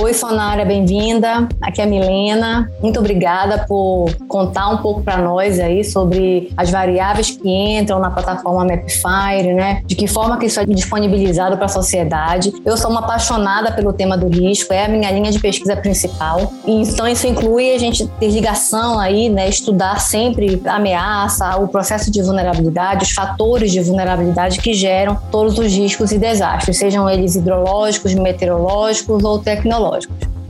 Oi, 0.01 0.15
Sonara, 0.15 0.65
bem-vinda. 0.65 1.49
Aqui 1.61 1.81
é 1.81 1.85
a 1.85 1.87
Milena. 1.87 2.71
Muito 2.81 3.01
obrigada 3.01 3.65
por 3.67 4.15
contar 4.29 4.69
um 4.69 4.77
pouco 4.77 5.03
para 5.03 5.19
nós 5.19 5.59
aí 5.59 5.83
sobre 5.83 6.53
as 6.57 6.71
variáveis 6.71 7.33
que 7.33 7.49
entram 7.49 7.99
na 7.99 8.09
plataforma 8.09 8.65
Mapfire, 8.65 9.55
né? 9.55 9.83
De 9.85 9.97
que 9.97 10.07
forma 10.07 10.39
que 10.39 10.47
isso 10.47 10.61
é 10.61 10.65
disponibilizado 10.65 11.57
para 11.57 11.67
a 11.67 11.69
sociedade. 11.69 12.53
Eu 12.65 12.77
sou 12.77 12.93
uma 12.93 13.01
apaixonada 13.01 13.73
pelo 13.73 13.93
tema 13.93 14.17
do 14.17 14.29
risco, 14.29 14.73
é 14.73 14.85
a 14.85 14.89
minha 14.89 15.11
linha 15.11 15.33
de 15.33 15.41
pesquisa 15.41 15.75
principal. 15.75 16.53
Então 16.65 17.09
isso 17.09 17.27
inclui 17.27 17.75
a 17.75 17.79
gente 17.79 18.07
ter 18.21 18.31
ligação 18.31 19.01
aí, 19.01 19.29
né? 19.29 19.49
Estudar 19.49 20.01
sempre 20.01 20.63
a 20.65 20.77
ameaça, 20.77 21.57
o 21.57 21.67
processo 21.67 22.09
de 22.09 22.23
vulnerabilidade, 22.23 23.03
os 23.03 23.11
fatores 23.11 23.73
de 23.73 23.81
vulnerabilidade 23.81 24.61
que 24.61 24.75
geram 24.75 25.19
todos 25.33 25.59
os 25.59 25.73
riscos 25.73 26.13
e 26.13 26.19
desastres, 26.19 26.79
sejam 26.79 27.11
eles 27.11 27.35
hidrológicos, 27.35 28.15
meteorológicos 28.15 29.25
ou 29.25 29.41
tecnológicos. 29.41 29.88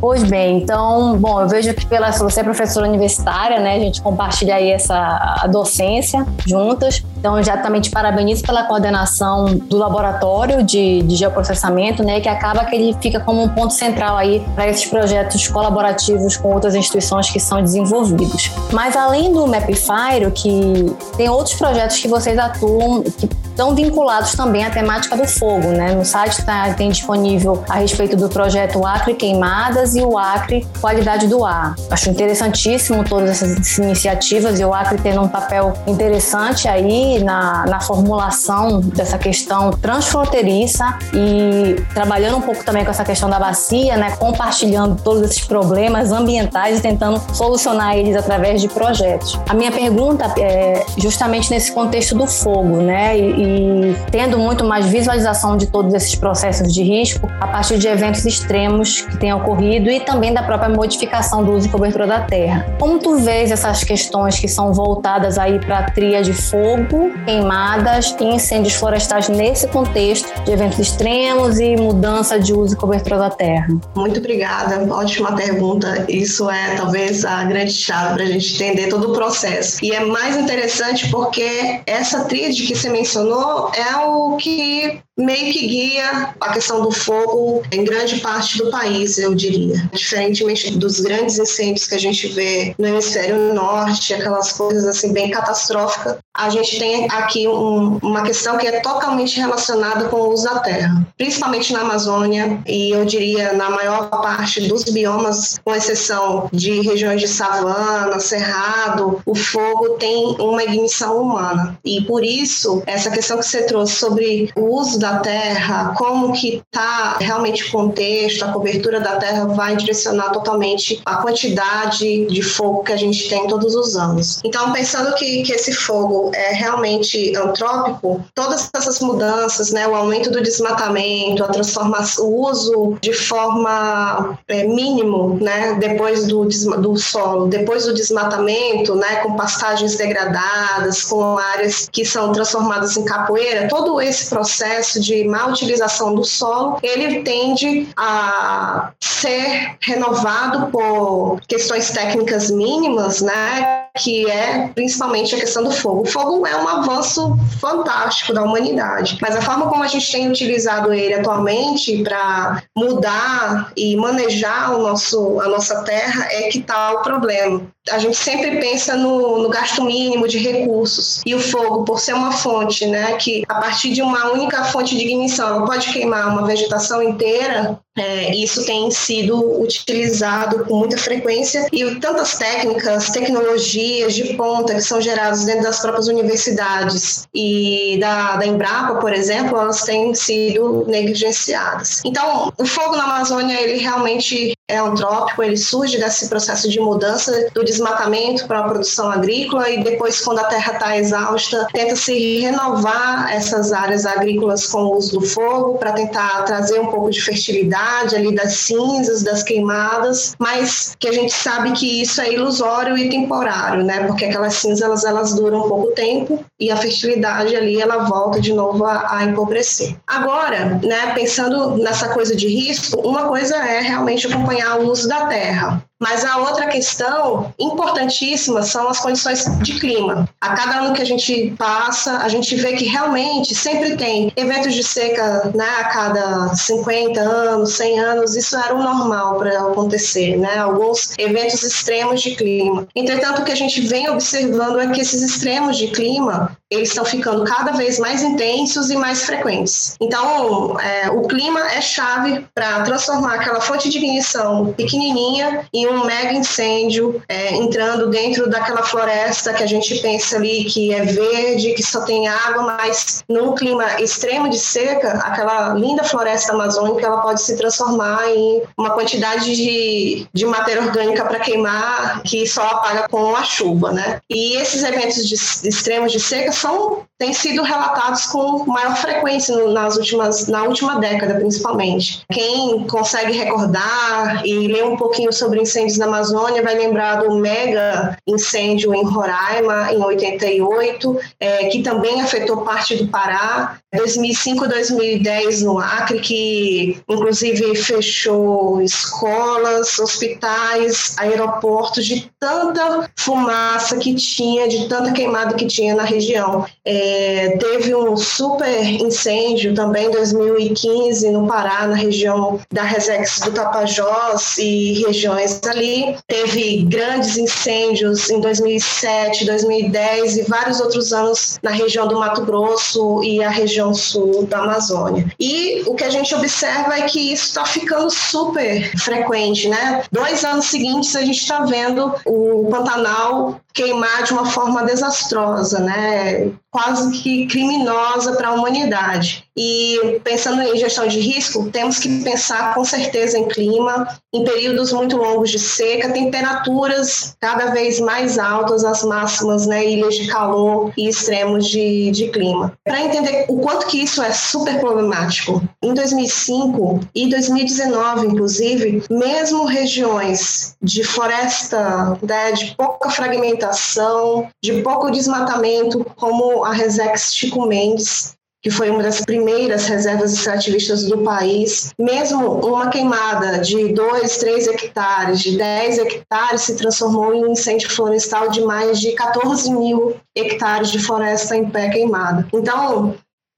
Pois 0.01 0.23
bem, 0.23 0.59
então, 0.59 1.19
bom, 1.19 1.41
eu 1.41 1.49
vejo 1.49 1.75
que 1.75 1.85
pela, 1.85 2.13
você 2.13 2.39
é 2.41 2.45
professora 2.45 2.87
universitária, 2.87 3.59
né? 3.59 3.75
A 3.75 3.81
gente 3.81 4.01
compartilha 4.01 4.55
aí 4.55 4.71
essa 4.71 5.45
docência 5.51 6.25
juntas. 6.47 7.03
Então, 7.19 7.43
já 7.43 7.57
também 7.57 7.81
te 7.81 7.91
parabenizo 7.91 8.45
pela 8.45 8.63
coordenação 8.63 9.47
do 9.47 9.77
laboratório 9.77 10.63
de, 10.63 11.03
de 11.03 11.17
geoprocessamento, 11.17 12.05
né? 12.05 12.21
Que 12.21 12.29
acaba 12.29 12.65
que 12.65 12.77
ele 12.77 12.97
fica 13.03 13.19
como 13.19 13.43
um 13.43 13.49
ponto 13.49 13.75
central 13.75 14.17
aí 14.17 14.41
para 14.55 14.69
esses 14.69 14.87
projetos 14.87 15.49
colaborativos 15.49 16.37
com 16.37 16.55
outras 16.55 16.77
instituições 16.77 17.29
que 17.29 17.41
são 17.41 17.61
desenvolvidos. 17.61 18.53
Mas 18.73 18.95
além 18.95 19.33
do 19.33 19.49
Mapfire, 19.49 20.31
que 20.33 20.97
tem 21.17 21.29
outros 21.29 21.57
projetos 21.57 21.97
que 21.99 22.07
vocês 22.07 22.39
atuam, 22.39 23.03
que 23.03 23.27
estão 23.59 23.75
vinculados 23.75 24.37
também 24.37 24.65
à 24.65 24.71
temática 24.71 25.17
do 25.17 25.27
fogo, 25.27 25.69
né? 25.69 25.93
No 25.93 26.05
site 26.05 26.45
tá, 26.45 26.73
tem 26.75 26.91
disponível 26.91 27.65
a 27.69 27.75
respeito 27.79 28.15
do 28.17 28.29
projeto 28.29 28.87
Acre 28.87 29.15
Queimadas 29.15 29.97
e 29.97 30.01
o 30.01 30.17
Acre 30.17 30.65
Qualidade 30.81 31.27
do 31.27 31.45
Ar. 31.45 31.75
Acho 31.91 32.09
interessantíssimo 32.09 33.03
todas 33.03 33.31
essas 33.31 33.77
iniciativas 33.79 34.61
e 34.61 34.65
o 34.65 34.73
Acre 34.73 34.99
tendo 35.03 35.23
um 35.23 35.29
papel 35.29 35.75
interessante 35.89 36.69
aí 36.69 37.21
na, 37.25 37.67
na 37.67 37.81
formulação 37.81 38.81
dessa 38.81 39.19
questão 39.19 39.73
transfronteiriça 39.73 40.97
e 41.13 41.83
trabalhando 41.93 42.37
um 42.37 42.43
pouco 42.43 42.65
também 42.65 42.85
com 42.85 42.93
essa 42.93 43.05
questão 43.05 43.29
da 43.29 43.41
bacia, 43.41 43.97
né? 43.97 44.13
Compartilhando 44.19 45.03
todos 45.03 45.23
esses 45.23 45.45
problemas 45.45 46.13
ambientais 46.13 46.79
e 46.79 46.81
tentando 46.81 47.21
solucionar 47.35 47.97
eles 47.97 48.15
através 48.15 48.61
de 48.61 48.69
projetos. 48.69 49.37
A 49.49 49.55
minha 49.55 49.73
pergunta 49.73 50.33
é 50.39 50.87
justamente 50.97 51.51
nesse 51.51 51.73
contexto 51.73 52.15
do 52.15 52.29
fogo, 52.29 52.77
né? 52.77 53.19
E, 53.19 53.48
e 53.49 53.97
tendo 54.11 54.39
muito 54.39 54.65
mais 54.65 54.87
visualização 54.87 55.57
de 55.57 55.67
todos 55.67 55.95
esses 55.95 56.15
processos 56.15 56.73
de 56.73 56.83
risco 56.83 57.29
a 57.41 57.47
partir 57.47 57.79
de 57.79 57.87
eventos 57.87 58.25
extremos 58.25 59.03
que 59.03 59.17
têm 59.17 59.33
ocorrido 59.33 59.91
e 59.91 60.01
também 60.01 60.33
da 60.33 60.43
própria 60.43 60.69
modificação 60.69 61.45
do 61.45 61.53
uso 61.53 61.67
e 61.67 61.71
cobertura 61.71 62.07
da 62.07 62.21
terra. 62.21 62.67
Como 62.79 62.99
tu 62.99 63.17
vês 63.19 63.51
essas 63.51 63.85
questões 63.85 64.39
que 64.39 64.49
são 64.49 64.73
voltadas 64.73 65.39
aí 65.39 65.59
para 65.59 65.79
a 65.79 65.91
tria 65.91 66.23
de 66.23 66.33
fogo, 66.33 67.13
queimadas 67.25 68.15
e 68.21 68.25
incêndios 68.25 68.75
florestais 68.75 69.29
nesse 69.29 69.67
contexto 69.69 70.29
de 70.45 70.53
eventos 70.53 70.79
extremos 70.79 71.59
e 71.59 71.77
mudança 71.77 72.39
de 72.39 72.53
uso 72.53 72.75
e 72.75 72.77
cobertura 72.77 73.19
da 73.19 73.31
terra? 73.31 73.69
Muito 73.95 74.19
obrigada, 74.19 74.87
ótima 74.93 75.35
pergunta. 75.35 76.05
Isso 76.09 76.51
é 76.51 76.75
talvez 76.77 77.25
a 77.25 77.45
grande 77.45 77.73
chave 77.73 78.15
para 78.15 78.25
a 78.25 78.27
gente 78.27 78.55
entender 78.55 78.89
todo 78.89 79.11
o 79.11 79.13
processo. 79.13 79.79
E 79.83 79.93
é 79.93 80.05
mais 80.05 80.37
interessante 80.37 81.09
porque 81.11 81.81
essa 81.87 82.25
tríade 82.25 82.63
que 82.63 82.75
você 82.75 82.89
mencionou 82.89 83.38
é 83.75 83.97
o 84.07 84.37
que 84.37 85.03
meio 85.19 85.53
que 85.53 85.67
guia 85.67 86.35
a 86.41 86.53
questão 86.53 86.81
do 86.81 86.93
fogo 86.93 87.63
em 87.73 87.85
grande 87.85 88.21
parte 88.21 88.57
do 88.59 88.71
país, 88.71 89.19
eu 89.19 89.35
diria. 89.35 89.89
Diferentemente 89.93 90.79
dos 90.79 91.01
grandes 91.01 91.39
incêndios 91.39 91.87
que 91.87 91.95
a 91.95 91.99
gente 91.99 92.29
vê 92.29 92.75
no 92.79 92.87
hemisfério 92.87 93.53
norte, 93.53 94.15
aquelas 94.15 94.53
coisas 94.53 94.85
assim 94.85 95.13
bem 95.13 95.31
catastróficas, 95.31 96.19
a 96.37 96.51
gente 96.51 96.79
tem 96.79 97.11
aqui 97.11 97.49
um, 97.49 97.99
uma 98.01 98.23
questão 98.23 98.57
que 98.57 98.67
é 98.67 98.81
totalmente 98.81 99.41
relacionada 99.41 100.09
com 100.09 100.17
o 100.17 100.33
uso 100.33 100.45
da 100.45 100.61
terra, 100.61 101.05
principalmente 101.17 101.73
na 101.73 101.81
Amazônia 101.81 102.63
e 102.67 102.91
eu 102.91 103.05
diria 103.05 103.53
na 103.55 103.71
maior 103.71 104.09
parte 104.09 104.69
dos 104.69 104.85
biomas, 104.85 105.59
com 105.65 105.75
exceção 105.75 106.49
de 106.53 106.81
regiões 106.81 107.21
de 107.21 107.27
savana, 107.27 108.21
cerrado, 108.21 109.21
o 109.27 109.35
fogo 109.35 109.91
tem 109.99 110.37
uma 110.39 110.63
ignição 110.63 111.21
humana. 111.21 111.77
E 111.85 112.03
por 112.03 112.25
isso, 112.25 112.83
essa 112.87 113.11
questão 113.11 113.39
que 113.39 113.47
você 113.47 113.63
trouxe 113.63 113.95
sobre 113.95 114.51
o 114.57 114.77
uso 114.77 114.99
da 114.99 115.08
terra, 115.17 115.95
como 115.97 116.33
que 116.33 116.63
está 116.73 117.17
realmente 117.21 117.65
o 117.65 117.71
contexto, 117.71 118.45
a 118.45 118.53
cobertura 118.53 119.01
da 119.01 119.17
terra 119.17 119.47
vai 119.47 119.77
direcionar 119.77 120.31
totalmente 120.31 121.01
a 121.05 121.17
quantidade 121.17 122.27
de 122.27 122.43
fogo 122.43 122.83
que 122.83 122.93
a 122.93 122.97
gente 122.97 123.29
tem 123.29 123.47
todos 123.47 123.75
os 123.75 123.97
anos. 123.97 124.41
Então, 124.45 124.73
pensando 124.73 125.15
que, 125.15 125.43
que 125.43 125.53
esse 125.53 125.73
fogo 125.73 126.31
é 126.35 126.53
realmente 126.53 127.35
antrópico, 127.37 128.25
todas 128.35 128.69
essas 128.75 129.01
mudanças, 129.01 129.71
né, 129.73 129.87
o 129.87 129.95
aumento 129.95 130.31
do 130.31 130.43
desmatamento, 130.43 131.43
a 131.45 131.49
transformação, 131.49 132.27
o 132.27 132.49
uso 132.49 132.97
de 133.01 133.13
forma 133.13 134.39
é, 134.49 134.65
mínimo, 134.65 135.39
né, 135.41 135.75
depois 135.75 136.27
do, 136.27 136.45
do 136.45 136.97
solo, 136.97 137.47
depois 137.47 137.87
do 137.87 137.95
desmatamento, 137.95 138.95
né, 138.95 139.17
com 139.17 139.37
pastagens 139.37 139.97
degradadas, 139.97 141.05
com 141.05 141.39
áreas 141.39 141.89
que 141.91 142.05
são 142.05 142.33
transformadas 142.33 142.97
em 142.97 143.05
capoeira, 143.05 143.69
todo 143.69 144.01
esse 144.01 144.29
processo 144.29 144.98
de 144.99 145.25
má 145.25 145.47
utilização 145.47 146.15
do 146.15 146.25
solo, 146.25 146.79
ele 146.83 147.23
tende 147.23 147.89
a 147.97 148.93
ser 149.01 149.77
renovado 149.81 150.71
por 150.71 151.41
questões 151.49 151.91
técnicas 151.91 152.51
mínimas, 152.51 153.21
né, 153.21 153.88
que 153.97 154.29
é 154.31 154.69
principalmente 154.75 155.35
a 155.35 155.39
questão 155.39 155.65
do 155.65 155.71
fogo. 155.71 156.03
O 156.03 156.07
fogo 156.07 156.47
é 156.47 156.57
um 156.57 156.69
avanço 156.69 157.37
fantástico 157.61 158.33
da 158.33 158.43
humanidade, 158.43 159.19
mas 159.21 159.37
a 159.37 159.43
forma 159.43 159.69
como 159.69 159.83
a 159.83 159.89
gente 159.89 160.11
tem 160.11 160.29
utilizado 160.29 160.93
ele 160.93 161.15
atualmente 161.15 162.03
para 162.03 162.63
mudar 162.77 163.73
e 163.77 163.97
manejar 163.97 164.77
o 164.77 164.83
nosso, 164.83 165.41
a 165.41 165.49
nossa 165.49 165.83
terra 165.83 166.27
é 166.31 166.49
que 166.49 166.59
está 166.59 166.93
o 166.93 167.03
problema 167.03 167.67
a 167.91 167.99
gente 167.99 168.17
sempre 168.17 168.59
pensa 168.59 168.97
no, 168.97 169.39
no, 169.39 169.49
gasto 169.49 169.85
mínimo 169.85 170.29
de 170.29 170.39
recursos. 170.39 171.23
E 171.25 171.35
o 171.35 171.41
fogo, 171.41 171.85
por 171.85 171.99
ser 171.99 172.15
uma 172.15 172.33
fonte, 172.33 172.87
né, 172.87 173.15
que 173.17 173.45
a 173.49 173.55
partir 173.55 173.93
de 173.93 174.03
uma 174.03 174.31
única 174.33 174.65
fonte 174.65 174.97
de 174.97 175.05
ignição 175.05 175.49
ela 175.49 175.67
pode 175.67 175.93
queimar 175.93 176.29
uma 176.29 176.47
vegetação 176.47 177.03
inteira, 177.03 177.79
é, 178.01 178.35
isso 178.35 178.65
tem 178.65 178.91
sido 178.91 179.61
utilizado 179.61 180.65
com 180.65 180.77
muita 180.77 180.97
frequência 180.97 181.67
e 181.73 181.95
tantas 181.97 182.37
técnicas, 182.37 183.11
tecnologias 183.11 184.15
de 184.15 184.35
ponta 184.35 184.75
que 184.75 184.81
são 184.81 185.01
geradas 185.01 185.45
dentro 185.45 185.63
das 185.63 185.81
próprias 185.81 186.09
universidades 186.09 187.27
e 187.35 187.99
da, 188.01 188.37
da 188.37 188.47
Embrapa, 188.47 188.97
por 189.01 189.13
exemplo, 189.13 189.59
elas 189.59 189.83
têm 189.83 190.15
sido 190.15 190.85
negligenciadas. 190.87 192.03
Então, 192.05 192.53
o 192.57 192.67
fogo 192.67 192.97
na 192.97 193.05
Amazônia, 193.05 193.61
ele 193.61 193.79
realmente 193.79 194.53
é 194.69 194.77
antrópico, 194.77 195.43
ele 195.43 195.57
surge 195.57 195.99
desse 195.99 196.29
processo 196.29 196.69
de 196.69 196.79
mudança 196.79 197.49
do 197.55 197.65
desmatamento 197.65 198.47
para 198.47 198.61
a 198.61 198.69
produção 198.69 199.11
agrícola 199.11 199.71
e 199.71 199.83
depois, 199.83 200.21
quando 200.21 200.41
a 200.41 200.45
terra 200.45 200.75
está 200.75 200.97
exausta, 200.97 201.67
tenta 201.73 201.97
se 201.97 202.41
renovar 202.41 203.33
essas 203.33 203.73
áreas 203.73 204.05
agrícolas 204.05 204.67
com 204.67 204.83
o 204.83 204.97
uso 204.97 205.19
do 205.19 205.27
fogo 205.27 205.79
para 205.79 205.93
tentar 205.93 206.43
trazer 206.43 206.81
um 206.81 206.87
pouco 206.87 207.11
de 207.11 207.21
fertilidade 207.21 207.88
ali 208.15 208.35
das 208.35 208.55
cinzas, 208.55 209.23
das 209.23 209.43
queimadas, 209.43 210.35
mas 210.39 210.95
que 210.99 211.09
a 211.09 211.13
gente 211.13 211.33
sabe 211.33 211.73
que 211.73 212.03
isso 212.03 212.21
é 212.21 212.33
ilusório 212.33 212.97
e 212.97 213.09
temporário, 213.09 213.85
né? 213.85 214.05
Porque 214.05 214.27
aquelas 214.27 214.55
cinzas 214.55 214.83
elas, 214.83 215.05
elas 215.05 215.35
duram 215.35 215.65
um 215.65 215.69
pouco 215.69 215.93
tempo 215.93 216.45
e 216.59 216.71
a 216.71 216.77
fertilidade 216.77 217.55
ali 217.57 217.81
ela 217.81 218.05
volta 218.05 218.41
de 218.41 218.53
novo 218.53 218.85
a, 218.85 219.19
a 219.19 219.25
empobrecer. 219.25 219.97
Agora, 220.07 220.81
né, 220.83 221.13
pensando 221.15 221.77
nessa 221.77 222.09
coisa 222.11 222.35
de 222.35 222.49
risco, 222.49 223.01
uma 223.01 223.25
coisa 223.29 223.57
é 223.57 223.81
realmente 223.81 224.27
acompanhar 224.27 224.79
o 224.81 224.91
uso 224.91 225.09
da 225.09 225.27
terra. 225.27 225.83
Mas 226.01 226.25
a 226.25 226.39
outra 226.39 226.67
questão 226.67 227.53
importantíssima 227.59 228.63
são 228.63 228.89
as 228.89 229.01
condições 229.01 229.45
de 229.63 229.81
clima. 229.81 230.29
A 230.41 230.55
cada 230.55 230.81
ano 230.81 230.95
que 230.95 231.03
a 231.03 231.05
gente 231.05 231.55
passa, 231.59 232.19
a 232.19 232.29
gente 232.29 232.55
vê 232.55 232.75
que 232.75 232.85
realmente 232.85 233.55
sempre 233.55 233.97
tem 233.97 234.33
eventos 234.37 234.75
de 234.75 234.85
seca 234.85 235.51
né, 235.55 235.69
a 235.81 235.85
cada 235.85 236.55
50 236.55 237.21
anos, 237.21 237.73
100 237.75 237.99
anos, 237.99 238.37
isso 238.37 238.57
era 238.57 238.75
o 238.75 238.83
normal 238.83 239.39
para 239.39 239.59
acontecer, 239.61 240.37
né? 240.37 240.59
alguns 240.59 241.15
eventos 241.19 241.63
extremos 241.63 242.23
de 242.23 242.37
clima. 242.37 242.87
Entretanto, 242.95 243.43
o 243.43 243.45
que 243.45 243.53
a 243.53 243.57
gente 243.57 243.81
vem 243.81 244.09
observando 244.09 244.79
é 244.81 244.87
que 244.89 245.01
esses 245.01 245.23
extremos 245.23 245.77
de 245.77 245.89
clima 245.89 246.57
eles 246.71 246.91
estão 246.91 247.05
ficando 247.05 247.45
cada 247.45 247.73
vez 247.73 247.99
mais 247.99 248.23
intensos 248.23 248.91
e 248.91 248.97
mais 248.97 249.25
frequentes. 249.25 249.97
Então, 250.01 250.79
é, 250.81 251.11
o 251.11 251.23
clima 251.23 251.61
é 251.73 251.81
chave 251.81 252.47
para 252.55 252.83
transformar 252.83 253.35
aquela 253.35 253.61
fonte 253.61 253.89
de 253.89 253.99
ignição 253.99 254.73
pequenininha 254.77 255.67
em 255.73 255.87
um 255.87 256.05
mega 256.05 256.33
incêndio 256.33 257.23
é, 257.29 257.55
entrando 257.55 258.11
dentro 258.11 258.49
daquela 258.51 258.83
floresta 258.83 259.55
que 259.55 259.63
a 259.63 259.67
gente 259.67 259.99
pensa 259.99 260.37
ali 260.37 260.65
que 260.65 260.93
é 260.93 261.05
verde, 261.05 261.73
que 261.73 261.83
só 261.83 262.03
tem 262.03 262.29
água, 262.29 262.63
mas 262.63 263.23
num 263.29 263.55
clima 263.55 264.01
extremo 264.01 264.49
de 264.49 264.59
seca, 264.59 265.13
aquela 265.25 265.75
linda 265.75 266.05
floresta 266.05 266.53
amazônica 266.53 267.07
ela 267.07 267.23
pode 267.23 267.41
se 267.43 267.57
transformar 267.57 268.29
em 268.29 268.63
uma 268.77 268.91
quantidade 268.91 269.57
de, 269.57 270.27
de 270.33 270.47
matéria 270.47 270.83
orgânica 270.83 271.25
para 271.25 271.41
queimar 271.41 272.23
que 272.23 272.47
só 272.47 272.63
apaga 272.63 273.09
com 273.09 273.35
a 273.35 273.43
chuva, 273.43 273.93
né? 273.93 274.21
E 274.29 274.57
esses 274.57 274.83
eventos 274.83 275.27
de, 275.27 275.35
de 275.63 275.69
extremos 275.69 276.13
de 276.13 276.21
seca 276.21 276.53
são 276.59 277.09
têm 277.19 277.35
sido 277.35 277.63
relatados 277.63 278.27
com 278.27 278.65
maior 278.67 278.97
frequência 278.97 279.57
nas 279.69 279.97
últimas, 279.97 280.47
na 280.47 280.63
última 280.63 281.01
década, 281.01 281.35
principalmente. 281.35 282.23
Quem 282.33 282.87
consegue 282.87 283.33
recordar 283.33 284.47
e 284.47 284.69
ler 284.69 284.85
um 284.85 284.97
pouquinho 284.97 285.33
sobre 285.33 285.61
incêndios 285.61 285.99
na 285.99 286.07
Amazônia 286.07 286.63
vai 286.63 286.77
lembrar 286.77 287.17
do 287.17 287.35
mega 287.37 288.17
incêndio 288.27 288.95
em 288.95 289.05
Roraima, 289.05 289.93
em 289.93 290.01
88, 290.01 291.21
é, 291.41 291.65
que 291.67 291.83
também 291.83 292.23
afetou 292.23 292.59
parte 292.59 292.95
do 292.97 293.09
Pará. 293.09 293.79
2005, 293.95 294.69
2010 294.69 295.63
no 295.63 295.79
Acre, 295.79 296.21
que 296.21 297.01
inclusive 297.09 297.75
fechou 297.75 298.83
escolas, 298.83 299.99
hospitais, 299.99 301.15
aeroportos, 301.19 302.05
de 302.05 302.31
tanta 302.39 303.11
fumaça 303.17 303.97
que 303.97 304.15
tinha, 304.15 304.69
de 304.69 304.89
tanta 304.89 305.13
queimada 305.13 305.55
que 305.55 305.67
tinha 305.67 305.95
na 305.95 306.05
região. 306.05 306.67
É, 306.85 307.57
teve 307.59 307.95
um 307.95 308.17
super 308.17 308.85
incêndio 308.85 309.75
também 309.75 310.07
em 310.07 310.11
2015 310.11 311.31
no 311.31 311.47
Pará, 311.47 311.87
na 311.87 311.97
região 311.97 312.61
da 312.71 312.83
Resex 312.83 313.41
do 313.41 313.53
Tapajós 313.53 314.59
e 314.59 315.03
regiões 315.07 315.61
ali. 315.65 316.15
Teve 316.27 316.83
grandes 316.85 317.39
incêndios 317.39 318.29
em 318.29 318.41
2007, 318.41 319.47
2010 319.47 320.37
e 320.37 320.43
vários 320.43 320.79
outros 320.79 321.13
anos 321.13 321.59
na 321.63 321.71
região 321.71 322.07
do 322.07 322.19
Mato 322.19 322.43
Grosso 322.43 323.23
e 323.25 323.43
a 323.43 323.49
região 323.49 323.78
região 323.79 323.95
sul 323.95 324.47
da 324.47 324.59
Amazônia. 324.59 325.33
E 325.39 325.83
o 325.87 325.95
que 325.95 326.05
a 326.05 326.11
gente 326.11 326.35
observa 326.35 326.99
é 326.99 327.03
que 327.03 327.33
isso 327.33 327.45
está 327.45 327.65
ficando 327.65 328.11
super 328.11 328.91
frequente, 328.99 329.69
né? 329.69 330.03
Dois 330.11 330.45
anos 330.45 330.67
seguintes 330.67 331.15
a 331.15 331.21
gente 331.21 331.41
está 331.41 331.65
vendo 331.65 332.15
o 332.27 332.69
Pantanal 332.71 333.61
queimar 333.73 334.25
de 334.25 334.33
uma 334.33 334.47
forma 334.47 334.83
desastrosa, 334.83 335.79
né? 335.79 336.51
quase 336.71 337.11
que 337.23 337.47
criminosa 337.47 338.33
para 338.33 338.49
a 338.49 338.53
humanidade. 338.53 339.45
E 339.61 340.21
pensando 340.23 340.63
em 340.63 340.77
gestão 340.77 341.09
de 341.09 341.19
risco, 341.19 341.69
temos 341.73 341.99
que 341.99 342.23
pensar 342.23 342.75
com 342.75 342.85
certeza 342.85 343.37
em 343.37 343.49
clima, 343.49 344.07
em 344.33 344.45
períodos 344.45 344.93
muito 344.93 345.17
longos 345.17 345.51
de 345.51 345.59
seca, 345.59 346.13
temperaturas 346.13 347.35
cada 347.41 347.73
vez 347.73 347.99
mais 347.99 348.39
altas, 348.39 348.85
as 348.85 349.03
máximas, 349.03 349.67
né, 349.67 349.85
ilhas 349.85 350.15
de 350.15 350.29
calor 350.29 350.93
e 350.97 351.09
extremos 351.09 351.67
de, 351.67 352.13
de 352.13 352.29
clima. 352.29 352.73
Para 352.85 353.01
entender 353.01 353.47
o 353.49 353.59
quanto 353.59 353.89
que 353.89 354.01
isso 354.01 354.23
é 354.23 354.33
super 354.33 354.79
problemático, 354.79 355.61
em 355.83 355.93
2005 355.93 357.01
e 357.13 357.29
2019, 357.29 358.29
inclusive, 358.29 359.03
mesmo 359.11 359.65
regiões 359.65 360.77
de 360.81 361.03
floresta 361.03 362.17
né, 362.23 362.53
de 362.53 362.77
pouca 362.77 363.11
fragmentação, 363.11 364.49
de 364.63 364.83
pouco 364.83 365.11
desmatamento, 365.11 366.07
como 366.15 366.65
a 366.65 366.73
Resex 366.73 367.35
Chico 367.35 367.67
Mendes, 367.67 368.38
que 368.63 368.71
foi 368.71 368.91
uma 368.91 369.03
das 369.03 369.21
primeiras 369.21 369.87
reservas 369.87 370.33
extrativistas 370.33 371.05
do 371.05 371.19
país, 371.19 371.93
mesmo 371.99 372.61
uma 372.67 372.91
queimada 372.91 373.59
de 373.59 373.93
2, 373.93 374.37
3 374.39 374.69
hectares, 374.69 375.41
de 375.41 375.57
10 375.57 375.99
hectares, 375.99 376.63
se 376.63 376.77
transformou 376.77 377.33
em 377.33 377.45
um 377.45 377.53
incêndio 377.53 377.91
florestal 377.91 378.51
de 378.51 378.61
mais 378.63 379.01
de 379.01 379.13
14 379.13 379.71
mil 379.71 380.17
hectares 380.35 380.91
de 380.91 380.99
floresta 380.99 381.57
em 381.57 381.71
pé 381.71 381.89
queimada. 381.89 382.49
Então, 382.53 383.15